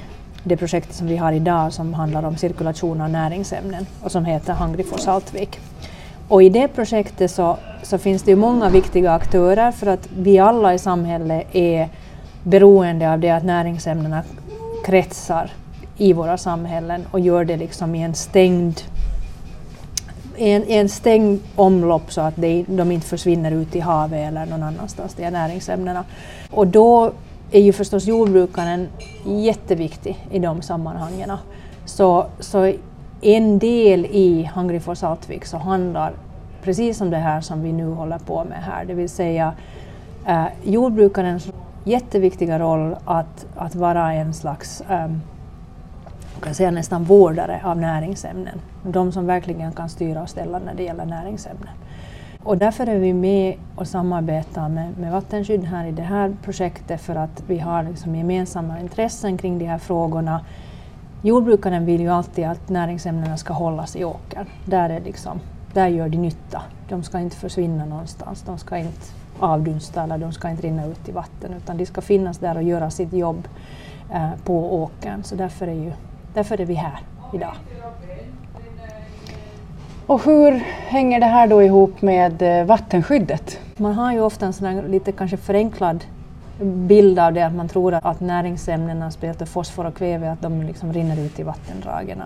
det 0.43 0.57
projektet 0.57 0.95
som 0.95 1.07
vi 1.07 1.17
har 1.17 1.31
idag 1.31 1.73
som 1.73 1.93
handlar 1.93 2.23
om 2.23 2.37
cirkulation 2.37 3.01
av 3.01 3.09
näringsämnen 3.09 3.85
och 4.01 4.11
som 4.11 4.25
heter 4.25 4.53
Hungry 4.53 4.83
for 4.83 4.97
Saltvik. 4.97 5.59
Och 6.29 6.43
i 6.43 6.49
det 6.49 6.67
projektet 6.67 7.31
så, 7.31 7.57
så 7.83 7.97
finns 7.97 8.23
det 8.23 8.31
ju 8.31 8.37
många 8.37 8.69
viktiga 8.69 9.11
aktörer 9.11 9.71
för 9.71 9.87
att 9.87 10.09
vi 10.17 10.39
alla 10.39 10.73
i 10.73 10.79
samhället 10.79 11.47
är 11.53 11.89
beroende 12.43 13.13
av 13.13 13.19
det 13.19 13.29
att 13.29 13.43
näringsämnena 13.43 14.23
kretsar 14.85 15.51
i 15.97 16.13
våra 16.13 16.37
samhällen 16.37 17.05
och 17.11 17.19
gör 17.19 17.45
det 17.45 17.57
liksom 17.57 17.95
i 17.95 18.03
en 18.03 18.15
stängd 18.15 18.81
en, 20.37 20.63
en 20.63 20.89
stängd 20.89 21.39
omlopp 21.55 22.13
så 22.13 22.21
att 22.21 22.35
de, 22.35 22.65
de 22.67 22.91
inte 22.91 23.07
försvinner 23.07 23.51
ut 23.51 23.75
i 23.75 23.79
havet 23.79 24.27
eller 24.27 24.45
någon 24.45 24.63
annanstans, 24.63 25.13
de 25.13 25.23
här 25.23 25.31
näringsämnena. 25.31 26.03
Och 26.51 26.67
då 26.67 27.11
är 27.51 27.61
ju 27.61 27.73
förstås 27.73 28.05
jordbrukaren 28.05 28.87
jätteviktig 29.25 30.25
i 30.31 30.39
de 30.39 30.61
sammanhangen. 30.61 31.31
Så, 31.85 32.25
så 32.39 32.73
en 33.21 33.59
del 33.59 34.05
i 34.05 34.51
Hungry 34.55 34.79
for 34.79 34.95
Saltvik 34.95 35.45
så 35.45 35.57
handlar 35.57 36.13
precis 36.61 37.01
om 37.01 37.09
det 37.09 37.17
här 37.17 37.41
som 37.41 37.61
vi 37.63 37.71
nu 37.71 37.85
håller 37.85 38.19
på 38.19 38.43
med 38.43 38.63
här, 38.63 38.85
det 38.85 38.93
vill 38.93 39.09
säga 39.09 39.53
eh, 40.27 40.45
jordbrukarens 40.63 41.51
jätteviktiga 41.83 42.59
roll 42.59 42.95
att, 43.05 43.45
att 43.55 43.75
vara 43.75 44.13
en 44.13 44.33
slags 44.33 44.81
eh, 44.81 45.07
kan 46.39 46.55
säga 46.55 46.71
nästan 46.71 47.03
vårdare 47.03 47.61
av 47.63 47.77
näringsämnen. 47.77 48.61
De 48.83 49.11
som 49.11 49.25
verkligen 49.25 49.71
kan 49.71 49.89
styra 49.89 50.21
och 50.21 50.29
ställa 50.29 50.59
när 50.59 50.73
det 50.73 50.83
gäller 50.83 51.05
näringsämnen. 51.05 51.73
Och 52.43 52.57
därför 52.57 52.87
är 52.87 52.99
vi 52.99 53.13
med 53.13 53.55
och 53.75 53.87
samarbetar 53.87 54.69
med, 54.69 54.97
med 54.97 55.11
Vattenskydd 55.11 55.63
här 55.63 55.85
i 55.85 55.91
det 55.91 56.01
här 56.01 56.35
projektet 56.43 57.01
för 57.01 57.15
att 57.15 57.43
vi 57.47 57.59
har 57.59 57.83
liksom 57.83 58.15
gemensamma 58.15 58.79
intressen 58.79 59.37
kring 59.37 59.59
de 59.59 59.65
här 59.65 59.77
frågorna. 59.77 60.41
Jordbrukaren 61.21 61.85
vill 61.85 62.01
ju 62.01 62.09
alltid 62.09 62.45
att 62.45 62.69
näringsämnena 62.69 63.37
ska 63.37 63.53
hållas 63.53 63.95
i 63.95 64.05
åkern. 64.05 64.45
Där, 64.65 64.89
är 64.89 64.99
liksom, 64.99 65.39
där 65.73 65.87
gör 65.87 66.09
de 66.09 66.17
nytta. 66.17 66.61
De 66.89 67.03
ska 67.03 67.19
inte 67.19 67.35
försvinna 67.35 67.85
någonstans. 67.85 68.41
De 68.41 68.57
ska 68.57 68.77
inte 68.77 69.05
avdunsta 69.39 70.03
eller 70.03 70.17
de 70.17 70.31
ska 70.31 70.49
inte 70.49 70.67
rinna 70.67 70.85
ut 70.85 71.09
i 71.09 71.11
vatten 71.11 71.53
utan 71.53 71.77
de 71.77 71.85
ska 71.85 72.01
finnas 72.01 72.37
där 72.37 72.57
och 72.57 72.63
göra 72.63 72.89
sitt 72.89 73.13
jobb 73.13 73.47
eh, 74.13 74.29
på 74.43 74.83
åkern. 74.83 75.23
Så 75.23 75.35
därför 75.35 75.67
är, 75.67 75.73
ju, 75.73 75.91
därför 76.33 76.61
är 76.61 76.65
vi 76.65 76.73
här 76.73 76.99
idag. 77.33 77.53
Och 80.05 80.25
hur 80.25 80.51
hänger 80.87 81.19
det 81.19 81.25
här 81.25 81.47
då 81.47 81.63
ihop 81.63 82.01
med 82.01 82.41
eh, 82.41 82.65
vattenskyddet? 82.65 83.59
Man 83.77 83.93
har 83.93 84.13
ju 84.13 84.21
ofta 84.21 84.45
en 84.45 84.53
sån 84.53 84.81
lite 84.81 85.11
kanske 85.11 85.37
förenklad 85.37 86.05
bild 86.61 87.19
av 87.19 87.33
det 87.33 87.41
att 87.41 87.55
man 87.55 87.67
tror 87.67 87.93
att 87.93 88.19
näringsämnena, 88.19 89.11
speciellt 89.11 89.49
fosfor 89.49 89.85
och 89.85 89.95
kväve, 89.95 90.31
att 90.31 90.41
de 90.41 90.61
liksom 90.61 90.93
rinner 90.93 91.19
ut 91.19 91.39
i 91.39 91.43
vattendragen. 91.43 92.21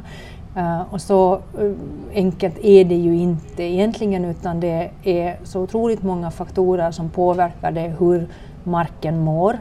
Uh, 0.57 0.81
och 0.93 1.01
så 1.01 1.39
uh, 1.61 1.75
enkelt 2.13 2.57
är 2.63 2.85
det 2.85 2.95
ju 2.95 3.15
inte 3.15 3.63
egentligen 3.63 4.25
utan 4.25 4.59
det 4.59 4.91
är 5.03 5.37
så 5.43 5.61
otroligt 5.61 6.03
många 6.03 6.31
faktorer 6.31 6.91
som 6.91 7.09
påverkar 7.09 7.71
det 7.71 7.95
hur 7.99 8.27
marken 8.63 9.19
mår. 9.19 9.57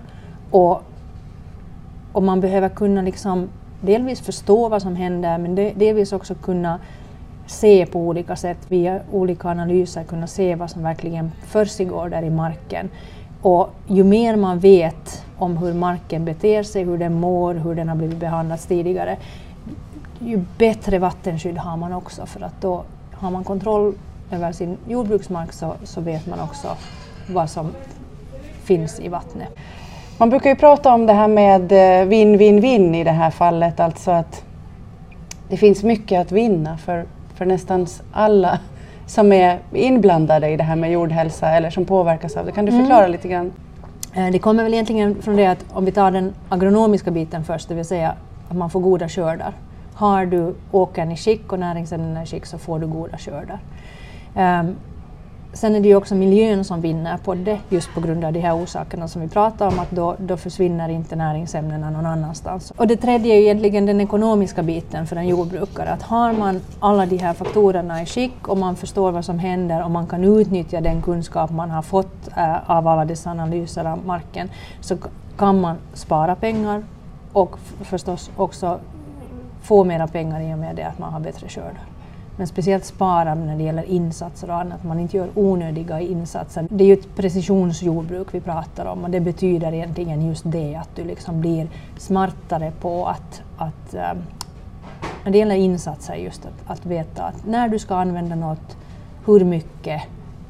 Och, 0.51 0.83
och 2.13 2.23
man 2.23 2.41
behöver 2.41 2.69
kunna 2.69 3.03
liksom 3.03 3.49
delvis 3.81 4.21
förstå 4.21 4.69
vad 4.69 4.83
som 4.83 4.97
händer 4.97 5.39
men 5.39 5.55
delvis 5.55 6.13
också 6.13 6.35
kunna 6.35 6.79
se 7.47 7.87
på 7.87 8.01
olika 8.01 8.37
sätt 8.37 8.59
via 8.69 9.01
olika 9.13 9.49
analyser 9.49 10.05
kunna 10.05 10.27
se 10.27 10.55
vad 10.55 10.71
som 10.71 10.83
verkligen 10.83 11.33
försiggår 11.47 12.09
där 12.09 12.23
i 12.23 12.31
marken. 12.31 12.89
Och 13.43 13.71
ju 13.87 14.05
mer 14.05 14.37
man 14.37 14.59
vet 14.59 15.25
om 15.39 15.57
hur 15.57 15.75
marken 15.75 16.25
beter 16.25 16.63
sig, 16.63 16.85
hur 16.85 16.99
den 16.99 17.21
mår, 17.21 17.55
hur 17.55 17.75
den 17.75 17.89
har 17.89 17.97
blivit 17.97 18.19
behandlad 18.19 18.61
tidigare, 18.61 19.17
ju 20.19 20.45
bättre 20.59 20.99
vattenskydd 20.99 21.59
har 21.59 21.77
man 21.77 21.93
också 21.93 22.27
för 22.27 22.41
att 22.41 22.61
då 22.61 22.85
har 23.13 23.31
man 23.31 23.45
kontroll 23.45 23.95
över 24.31 24.53
sin 24.53 24.77
jordbruksmark 24.89 25.53
så, 25.53 25.75
så 25.85 26.01
vet 26.01 26.27
man 26.27 26.41
också 26.41 26.69
vad 27.29 27.51
som 27.51 27.71
finns 28.65 29.01
i 29.01 29.09
vattnet. 29.09 29.49
Man 30.19 30.31
brukar 30.31 30.51
ju 30.51 30.57
prata 30.57 30.95
om 30.95 31.07
det 31.07 31.13
här 31.13 31.29
med 31.29 31.73
eh, 31.73 32.07
vinn-vinn-vinn 32.07 32.95
i 32.95 33.05
det 33.05 33.11
här 33.11 33.31
fallet, 33.31 33.81
alltså 33.81 34.11
att 34.11 34.45
det 35.49 35.57
finns 35.57 35.83
mycket 35.83 36.21
att 36.21 36.33
vinna 36.33 36.79
för 36.79 37.05
för 37.35 37.47
nästan 37.47 37.87
alla 38.13 38.59
som 39.07 39.33
är 39.33 39.59
inblandade 39.73 40.49
i 40.49 40.57
det 40.57 40.63
här 40.63 40.77
med 40.77 40.93
jordhälsa 40.93 41.49
eller 41.51 41.71
som 41.71 41.85
påverkas 41.85 42.37
av 42.37 42.47
det. 42.47 42.53
Kan 42.53 42.65
du 42.65 42.73
mm. 42.73 42.83
förklara 42.83 43.05
mm. 43.05 43.13
lite 43.13 43.29
grann? 43.29 43.53
Eh, 44.15 44.31
det 44.33 44.39
kommer 44.39 44.63
väl 44.63 44.75
egentligen 44.75 45.23
från 45.23 45.37
det 45.37 45.47
att 45.47 45.65
om 45.73 45.85
vi 45.85 45.93
tar 45.93 46.11
den 46.11 46.35
agronomiska 46.49 47.11
biten 47.11 47.45
först, 47.45 47.69
det 47.69 47.75
vill 47.75 47.85
säga 47.85 48.15
att 48.49 48.57
man 48.57 48.71
får 48.71 48.81
goda 48.81 49.09
skördar. 49.09 49.53
Har 49.95 50.27
du 50.27 50.55
åkern 50.71 51.13
i 51.13 51.17
skick 51.17 51.53
och 51.53 51.59
näringsämnena 51.59 52.23
i 52.23 52.27
skick 52.27 52.47
så 52.47 52.59
får 52.59 52.79
du 52.79 52.87
goda 52.87 53.19
skördar. 53.19 53.59
Um, 54.61 54.77
Sen 55.55 55.75
är 55.75 55.81
det 55.81 55.89
ju 55.89 55.97
också 55.97 56.15
miljön 56.15 56.65
som 56.65 56.81
vinner 56.81 57.19
på 57.19 57.35
det 57.35 57.59
just 57.69 57.95
på 57.95 58.01
grund 58.01 58.25
av 58.25 58.33
de 58.33 58.41
här 58.41 58.57
orsakerna 58.57 59.09
som 59.09 59.23
vi 59.23 59.29
pratar 59.29 59.69
om 59.69 59.79
att 59.79 59.91
då, 59.91 60.17
då 60.19 60.37
försvinner 60.37 60.89
inte 60.89 61.17
näringsämnena 61.17 61.91
någon 61.91 62.07
annanstans. 62.07 62.73
Och 62.77 62.87
det 62.87 62.97
tredje 62.97 63.35
är 63.35 63.39
ju 63.39 63.45
egentligen 63.45 63.87
den 63.87 64.01
ekonomiska 64.01 64.63
biten 64.63 65.07
för 65.07 65.17
en 65.17 65.29
jordbrukare. 65.29 65.91
Att 65.91 66.03
har 66.03 66.33
man 66.33 66.61
alla 66.81 67.07
de 67.07 67.17
här 67.17 67.35
faktorerna 67.35 68.03
i 68.03 68.07
skick 68.07 68.49
och 68.49 68.59
man 68.59 68.77
förstår 68.77 69.13
vad 69.13 69.25
som 69.25 69.39
händer 69.39 69.85
och 69.85 69.91
man 69.91 70.07
kan 70.07 70.25
utnyttja 70.25 70.81
den 70.81 71.03
kunskap 71.03 71.51
man 71.51 71.71
har 71.71 71.83
fått 71.83 72.29
eh, 72.37 72.71
av 72.71 72.89
alla 72.89 73.05
dessa 73.05 73.31
analyser 73.31 73.85
av 73.85 74.07
marken 74.07 74.51
så 74.81 74.97
kan 75.37 75.61
man 75.61 75.77
spara 75.95 76.35
pengar 76.35 76.85
och 77.33 77.59
förstås 77.83 78.31
också 78.37 78.81
få 79.63 79.85
mera 79.85 80.07
pengar 80.07 80.41
i 80.41 80.55
och 80.55 80.59
med 80.59 80.77
det 80.77 80.83
att 80.83 80.99
man 80.99 81.13
har 81.13 81.21
bättre 81.21 81.49
skördar. 81.49 81.92
Men 82.37 82.47
speciellt 82.47 82.85
spara 82.85 83.35
när 83.35 83.57
det 83.57 83.63
gäller 83.63 83.85
insatser 83.85 84.51
och 84.51 84.57
annat, 84.57 84.85
man 84.85 85.01
inte 85.01 85.17
gör 85.17 85.29
onödiga 85.35 86.01
insatser. 86.01 86.67
Det 86.71 86.85
är 86.85 86.89
ju 86.89 86.95
ett 86.95 87.17
precisionsjordbruk 87.17 88.29
vi 88.31 88.41
pratar 88.41 88.87
om 88.87 89.05
och 89.05 89.11
det 89.11 89.21
betyder 89.21 89.73
egentligen 89.73 90.27
just 90.29 90.43
det 90.47 90.75
att 90.75 90.97
du 90.97 91.05
liksom 91.05 91.41
blir 91.41 91.69
smartare 91.99 92.73
på 92.81 93.07
att, 93.07 93.43
att 93.57 93.95
um, 93.95 94.23
när 95.25 95.33
det 95.33 95.39
gäller 95.39 95.55
insatser 95.55 96.15
just 96.15 96.47
att, 96.47 96.71
att 96.71 96.87
veta 96.87 97.23
att 97.23 97.47
när 97.47 97.69
du 97.69 97.79
ska 97.79 97.95
använda 97.97 98.35
något, 98.35 98.77
hur 99.27 99.45
mycket 99.45 100.03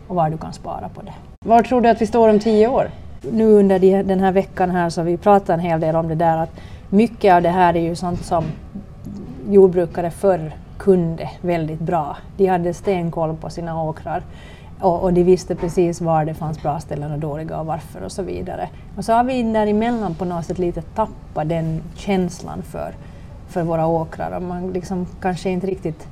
och 0.09 0.17
var 0.17 0.31
du 0.31 0.39
kan 0.39 0.53
spara 0.53 0.89
på 0.89 1.03
det. 1.03 1.13
Var 1.45 1.63
tror 1.63 1.81
du 1.81 1.89
att 1.89 2.03
vi 2.03 2.07
står 2.07 2.29
om 2.29 2.41
tio 2.41 2.69
år? 2.69 2.91
Nu 3.33 3.45
under 3.45 4.03
den 4.03 4.21
här 4.21 4.33
veckan 4.33 4.71
här 4.71 4.91
så 4.91 5.03
vi 5.03 5.17
pratat 5.17 5.49
en 5.49 5.61
hel 5.61 5.81
del 5.81 5.97
om 5.97 6.09
det 6.09 6.15
där 6.15 6.37
att 6.37 6.61
mycket 6.89 7.35
av 7.35 7.43
det 7.43 7.49
här 7.49 7.77
är 7.77 7.81
ju 7.81 7.97
sånt 7.97 8.25
som 8.25 8.45
jordbrukare 9.51 10.11
förr 10.11 10.53
kunde 10.83 11.31
väldigt 11.41 11.81
bra. 11.81 12.17
De 12.37 12.47
hade 12.47 12.75
stenkoll 12.75 13.37
på 13.37 13.51
sina 13.51 13.83
åkrar 13.83 14.23
och, 14.81 15.03
och, 15.03 15.13
de 15.13 15.23
visste 15.23 15.55
precis 15.55 16.01
var 16.01 16.25
det 16.25 16.35
fanns 16.35 16.63
bra 16.63 16.81
ställen 16.81 17.13
och 17.13 17.19
dåliga 17.19 17.61
och 17.61 17.67
varför 17.67 18.03
och 18.03 18.13
så 18.13 18.23
vidare. 18.23 18.69
Och 18.97 19.05
så 19.05 19.13
har 19.13 19.25
vi 19.25 19.43
däremellan 19.43 20.15
på 20.15 20.25
något 20.25 20.47
sätt 20.47 20.59
lite 20.59 20.83
tappat 20.83 21.49
den 21.49 21.83
känslan 21.95 22.63
för, 22.63 22.95
för 23.49 23.63
våra 23.63 23.87
åkrar 23.87 24.37
och 24.37 24.43
man 24.43 24.73
liksom 24.73 25.07
kanske 25.21 25.51
inte 25.51 25.67
riktigt 25.67 26.09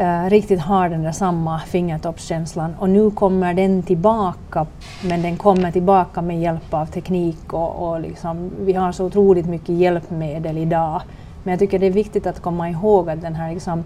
Uh, 0.00 0.30
riktigt 0.30 0.60
har 0.60 0.88
den 0.88 1.02
där 1.02 1.12
samma 1.12 1.60
fingertoppskänslan 1.60 2.74
och 2.78 2.90
nu 2.90 3.10
kommer 3.10 3.54
den 3.54 3.82
tillbaka 3.82 4.66
men 5.08 5.22
den 5.22 5.36
kommer 5.36 5.72
tillbaka 5.72 6.22
med 6.22 6.40
hjälp 6.40 6.74
av 6.74 6.86
teknik 6.86 7.52
och, 7.52 7.88
och 7.88 8.00
liksom, 8.00 8.50
vi 8.60 8.72
har 8.72 8.92
så 8.92 9.04
otroligt 9.04 9.46
mycket 9.46 9.68
hjälpmedel 9.68 10.58
idag 10.58 11.02
men 11.48 11.52
jag 11.52 11.58
tycker 11.58 11.78
det 11.78 11.86
är 11.86 11.90
viktigt 11.90 12.26
att 12.26 12.40
komma 12.40 12.70
ihåg 12.70 13.10
att 13.10 13.20
den 13.22 13.34
här 13.34 13.52
liksom, 13.54 13.84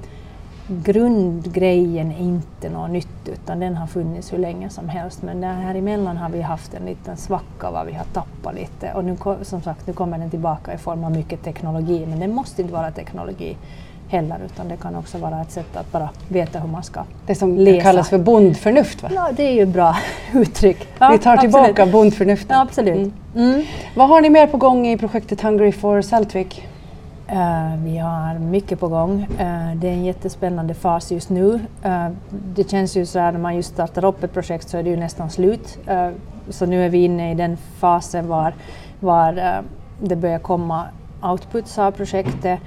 grundgrejen 0.68 2.12
är 2.12 2.18
inte 2.20 2.70
något 2.70 2.90
nytt 2.90 3.28
utan 3.32 3.60
den 3.60 3.76
har 3.76 3.86
funnits 3.86 4.32
hur 4.32 4.38
länge 4.38 4.70
som 4.70 4.88
helst. 4.88 5.22
Men 5.22 5.40
där 5.40 5.52
här 5.54 5.74
emellan 5.74 6.16
har 6.16 6.28
vi 6.30 6.42
haft 6.42 6.74
en 6.74 6.86
liten 6.86 7.16
svacka 7.16 7.70
var 7.70 7.84
vi 7.84 7.92
har 7.92 8.04
tappat 8.04 8.54
lite 8.54 8.92
och 8.94 9.04
nu 9.04 9.16
som 9.42 9.62
sagt 9.62 9.86
nu 9.86 9.92
kommer 9.92 10.18
den 10.18 10.30
tillbaka 10.30 10.74
i 10.74 10.78
form 10.78 11.04
av 11.04 11.12
mycket 11.12 11.44
teknologi 11.44 12.06
men 12.08 12.18
det 12.20 12.28
måste 12.28 12.62
inte 12.62 12.74
vara 12.74 12.90
teknologi 12.90 13.56
heller 14.08 14.36
utan 14.46 14.68
det 14.68 14.76
kan 14.76 14.96
också 14.96 15.18
vara 15.18 15.40
ett 15.42 15.50
sätt 15.50 15.76
att 15.76 15.92
bara 15.92 16.08
veta 16.28 16.58
hur 16.58 16.68
man 16.68 16.82
ska 16.82 17.04
Det 17.26 17.34
som 17.34 17.56
läsa. 17.56 17.82
kallas 17.82 18.08
för 18.08 18.18
bondförnuft 18.18 19.02
va? 19.02 19.08
Ja 19.14 19.28
det 19.36 19.42
är 19.42 19.52
ju 19.52 19.62
ett 19.62 19.68
bra 19.68 19.96
uttryck. 20.34 20.88
Ja, 20.98 21.08
vi 21.12 21.18
tar 21.18 21.36
tillbaka 21.36 21.86
bondförnuftet. 21.86 22.50
Ja, 22.50 22.62
absolut. 22.62 22.96
Mm. 22.96 23.12
Mm. 23.52 23.62
Vad 23.96 24.08
har 24.08 24.20
ni 24.20 24.30
mer 24.30 24.46
på 24.46 24.56
gång 24.56 24.86
i 24.86 24.96
projektet 24.98 25.40
Hungry 25.40 25.72
for 25.72 26.02
Saltvik? 26.02 26.68
Eh, 27.32 27.76
vi 27.84 27.98
har 27.98 28.38
mycket 28.38 28.80
på 28.80 28.88
gång. 28.88 29.22
Eh, 29.22 29.76
det 29.76 29.88
är 29.88 29.92
en 29.92 30.04
jättespännande 30.04 30.74
fas 30.74 31.12
just 31.12 31.30
nu. 31.30 31.60
Eh, 31.82 32.08
det 32.54 32.70
känns 32.70 32.96
ju 32.96 33.06
så 33.06 33.18
här 33.18 33.32
när 33.32 33.38
man 33.38 33.56
just 33.56 33.72
startar 33.72 34.04
upp 34.04 34.24
ett 34.24 34.32
projekt 34.32 34.68
så 34.68 34.78
är 34.78 34.82
det 34.82 34.90
ju 34.90 34.96
nästan 34.96 35.30
slut. 35.30 35.78
så 36.48 36.66
nu 36.66 36.84
är 36.84 36.88
vi 36.88 37.04
inne 37.04 37.32
i 37.32 37.34
den 37.34 37.56
fasen 37.56 38.28
var, 38.28 38.54
var 39.00 39.62
det 40.00 40.16
börjar 40.16 40.38
komma 40.38 40.84
outputs 41.22 41.78
av 41.78 41.90
projektet. 41.90 42.60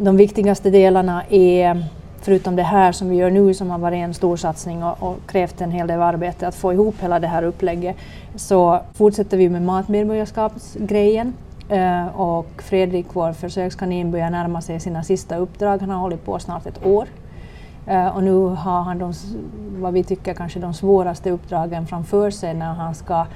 De 0.00 0.16
viktigaste 0.16 0.70
delarna 0.70 1.24
är, 1.30 1.84
förutom 2.20 2.56
det 2.56 2.62
här 2.62 2.92
som 2.92 3.08
vi 3.08 3.16
gör 3.16 3.30
nu 3.30 3.54
som 3.54 3.70
har 3.70 3.78
varit 3.78 3.96
en 3.96 4.14
stor 4.14 4.36
satsning 4.36 4.84
och, 4.84 5.02
och 5.02 5.16
krävt 5.26 5.60
en 5.60 5.70
hel 5.70 5.86
del 5.86 6.02
arbete 6.02 6.48
att 6.48 6.54
få 6.54 6.72
ihop 6.72 6.94
hela 7.00 7.20
det 7.20 7.26
här 7.26 7.42
upplägget, 7.42 7.96
så 8.36 8.80
fortsätter 8.94 9.36
vi 9.36 9.48
med 9.48 9.62
matmedborgarskapsgrejen 9.62 11.34
Eh, 11.72 12.20
och 12.20 12.62
Fredrik, 12.62 13.06
vår 13.12 13.32
försökskanin, 13.32 14.10
börjar 14.10 14.30
närma 14.30 14.60
sig 14.60 14.80
sina 14.80 15.02
sista 15.02 15.36
uppdrag. 15.36 15.80
Han 15.80 15.90
har 15.90 15.98
hållit 15.98 16.24
på 16.24 16.38
snart 16.38 16.66
ett 16.66 16.86
år. 16.86 17.08
Eh, 17.86 18.16
och 18.16 18.22
nu 18.22 18.32
har 18.32 18.82
han 18.82 18.98
de, 18.98 19.12
vad 19.80 19.92
vi 19.92 20.04
tycker 20.04 20.34
kanske 20.34 20.60
de 20.60 20.74
svåraste 20.74 21.30
uppdragen 21.30 21.86
framför 21.86 22.30
sig 22.30 22.54
när 22.54 22.74
han 22.74 22.94
ska 22.94 23.26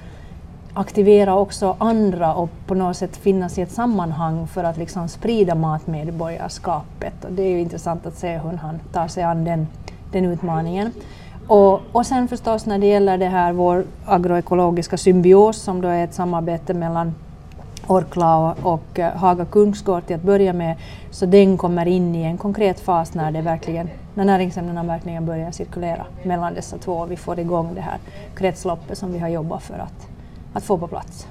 aktivera 0.75 1.35
också 1.35 1.77
andra 1.79 2.35
och 2.35 2.51
på 2.67 2.75
något 2.75 2.97
sätt 2.97 3.17
finnas 3.17 3.59
i 3.59 3.63
ett 3.63 3.73
sammanhang 3.73 4.47
för 4.47 4.65
att 4.65 4.77
liksom 4.77 5.09
sprida 5.09 5.55
matmedborgarskapet. 5.55 7.25
Och 7.25 7.33
det 7.33 7.43
är 7.43 7.51
ju 7.51 7.61
intressant 7.61 8.07
att 8.07 8.19
se 8.19 8.39
hur 8.39 8.57
han 8.57 8.79
tar 8.93 9.09
sig 9.09 9.23
an 9.23 9.45
den, 9.45 9.67
den 10.13 10.25
utmaningen. 10.25 10.93
Och, 11.47 11.81
och 11.93 12.07
sen 12.07 12.29
förstås 12.29 12.67
när 12.67 12.79
det 12.79 12.87
gäller 12.87 13.19
det 13.19 13.29
här 13.29 13.53
vår 13.53 13.85
agroekologiska 14.07 14.97
symbios 14.97 15.57
som 15.57 15.81
då 15.81 15.89
är 15.89 16.05
ett 16.05 16.15
samarbete 16.15 16.75
mellan 16.75 17.15
Orkla 17.87 18.37
och, 18.37 18.73
och 18.73 18.99
eh, 18.99 19.13
Haga 19.13 19.45
Kungsgård 19.45 20.07
till 20.07 20.17
att 20.17 20.23
börja 20.23 20.53
med, 20.53 20.77
så 21.11 21.27
den 21.27 21.59
kommer 21.59 21.87
in 21.87 22.15
i 22.15 22.23
en 22.23 22.39
konkret 22.39 22.81
fas 22.81 23.15
när, 23.15 23.33
det 23.33 23.41
verkligen, 23.41 23.91
när 24.15 24.25
näringsämnena 24.25 24.83
verkligen 24.83 25.27
börjar 25.27 25.51
cirkulera 25.51 26.05
mellan 26.23 26.55
dessa 26.55 26.79
två 26.79 26.93
och 26.93 27.11
vi 27.11 27.17
får 27.17 27.39
igång 27.39 27.71
det 27.75 27.81
här 27.81 27.99
kretsloppet 28.37 28.99
som 28.99 29.13
vi 29.13 29.19
har 29.19 29.29
jobbat 29.29 29.63
för 29.63 29.75
att, 29.75 30.09
att 30.53 30.65
få 30.65 30.79
på 30.79 30.87
plats. 30.87 31.27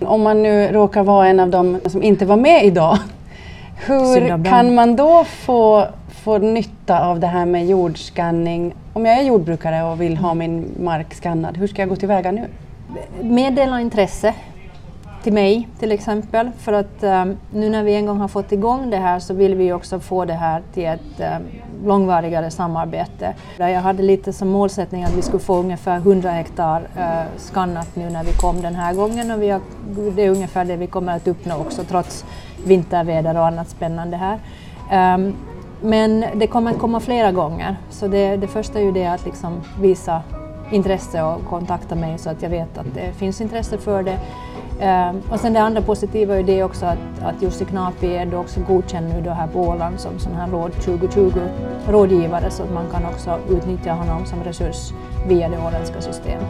Om 0.00 0.22
man 0.22 0.42
nu 0.42 0.68
råkar 0.72 1.02
vara 1.02 1.26
en 1.26 1.40
av 1.40 1.50
dem 1.50 1.80
som 1.86 2.02
inte 2.02 2.26
var 2.26 2.36
med 2.36 2.64
idag, 2.64 2.98
hur 3.86 4.44
kan 4.44 4.74
man 4.74 4.96
då 4.96 5.24
få, 5.24 5.86
få 6.08 6.38
nytta 6.38 7.04
av 7.04 7.20
det 7.20 7.26
här 7.26 7.46
med 7.46 7.66
jordskanning? 7.66 8.74
Om 8.92 9.06
jag 9.06 9.18
är 9.18 9.22
jordbrukare 9.22 9.82
och 9.82 10.00
vill 10.00 10.16
ha 10.16 10.34
min 10.34 10.74
mark 10.80 11.14
skannad, 11.14 11.56
hur 11.56 11.66
ska 11.66 11.82
jag 11.82 11.88
gå 11.88 11.96
tillväga 11.96 12.32
nu? 12.32 12.44
Meddela 13.20 13.80
intresse 13.80 14.34
till 15.28 15.34
mig 15.34 15.68
till 15.78 15.92
exempel. 15.92 16.50
För 16.58 16.72
att 16.72 17.02
um, 17.02 17.36
nu 17.50 17.70
när 17.70 17.82
vi 17.82 17.94
en 17.94 18.06
gång 18.06 18.20
har 18.20 18.28
fått 18.28 18.52
igång 18.52 18.90
det 18.90 18.96
här 18.96 19.18
så 19.18 19.34
vill 19.34 19.54
vi 19.54 19.72
också 19.72 20.00
få 20.00 20.24
det 20.24 20.34
här 20.34 20.62
till 20.74 20.84
ett 20.84 21.20
um, 21.20 21.86
långvarigare 21.86 22.50
samarbete. 22.50 23.34
Jag 23.56 23.80
hade 23.80 24.02
lite 24.02 24.32
som 24.32 24.48
målsättning 24.48 25.04
att 25.04 25.16
vi 25.16 25.22
skulle 25.22 25.42
få 25.42 25.56
ungefär 25.56 25.96
100 25.96 26.30
hektar 26.30 26.80
uh, 26.80 27.36
skannat 27.36 27.96
nu 27.96 28.10
när 28.10 28.24
vi 28.24 28.32
kom 28.32 28.60
den 28.62 28.74
här 28.74 28.94
gången 28.94 29.30
och 29.30 29.42
vi 29.42 29.50
har, 29.50 29.60
det 30.16 30.22
är 30.22 30.30
ungefär 30.30 30.64
det 30.64 30.76
vi 30.76 30.86
kommer 30.86 31.16
att 31.16 31.28
uppnå 31.28 31.56
också 31.56 31.84
trots 31.84 32.24
vinterväder 32.66 33.36
och 33.36 33.46
annat 33.46 33.68
spännande 33.68 34.16
här. 34.16 34.38
Um, 35.14 35.34
men 35.82 36.24
det 36.34 36.46
kommer 36.46 36.70
att 36.70 36.78
komma 36.78 37.00
flera 37.00 37.32
gånger 37.32 37.76
så 37.90 38.08
det, 38.08 38.36
det 38.36 38.48
första 38.48 38.78
är 38.78 38.82
ju 38.82 38.92
det 38.92 39.06
att 39.06 39.24
liksom 39.24 39.60
visa 39.80 40.22
intresse 40.70 41.22
och 41.22 41.44
kontakta 41.44 41.94
mig 41.94 42.18
så 42.18 42.30
att 42.30 42.42
jag 42.42 42.50
vet 42.50 42.78
att 42.78 42.94
det 42.94 43.12
finns 43.12 43.40
intresse 43.40 43.78
för 43.78 44.02
det. 44.02 44.18
Ehm, 44.80 45.22
och 45.30 45.40
sen 45.40 45.52
det 45.52 45.60
andra 45.60 45.82
positiva 45.82 46.38
är 46.38 46.42
det 46.42 46.62
också 46.62 46.86
att, 46.86 47.22
att 47.22 47.42
Jussi 47.42 47.64
Knapi 47.64 48.16
är 48.16 48.26
då 48.26 48.38
också 48.38 48.60
godkänd 48.60 49.08
nu 49.08 49.20
då 49.20 49.30
här 49.30 49.46
på 49.46 49.60
Åland 49.60 50.00
som 50.00 50.18
sån 50.18 50.34
här 50.34 50.48
råd 50.48 50.70
2020-rådgivare 50.70 52.50
så 52.50 52.62
att 52.62 52.72
man 52.72 52.84
kan 52.92 53.06
också 53.06 53.38
utnyttja 53.50 53.92
honom 53.92 54.26
som 54.26 54.44
resurs 54.44 54.92
via 55.28 55.48
det 55.48 55.58
åländska 55.58 56.00
systemet. 56.00 56.48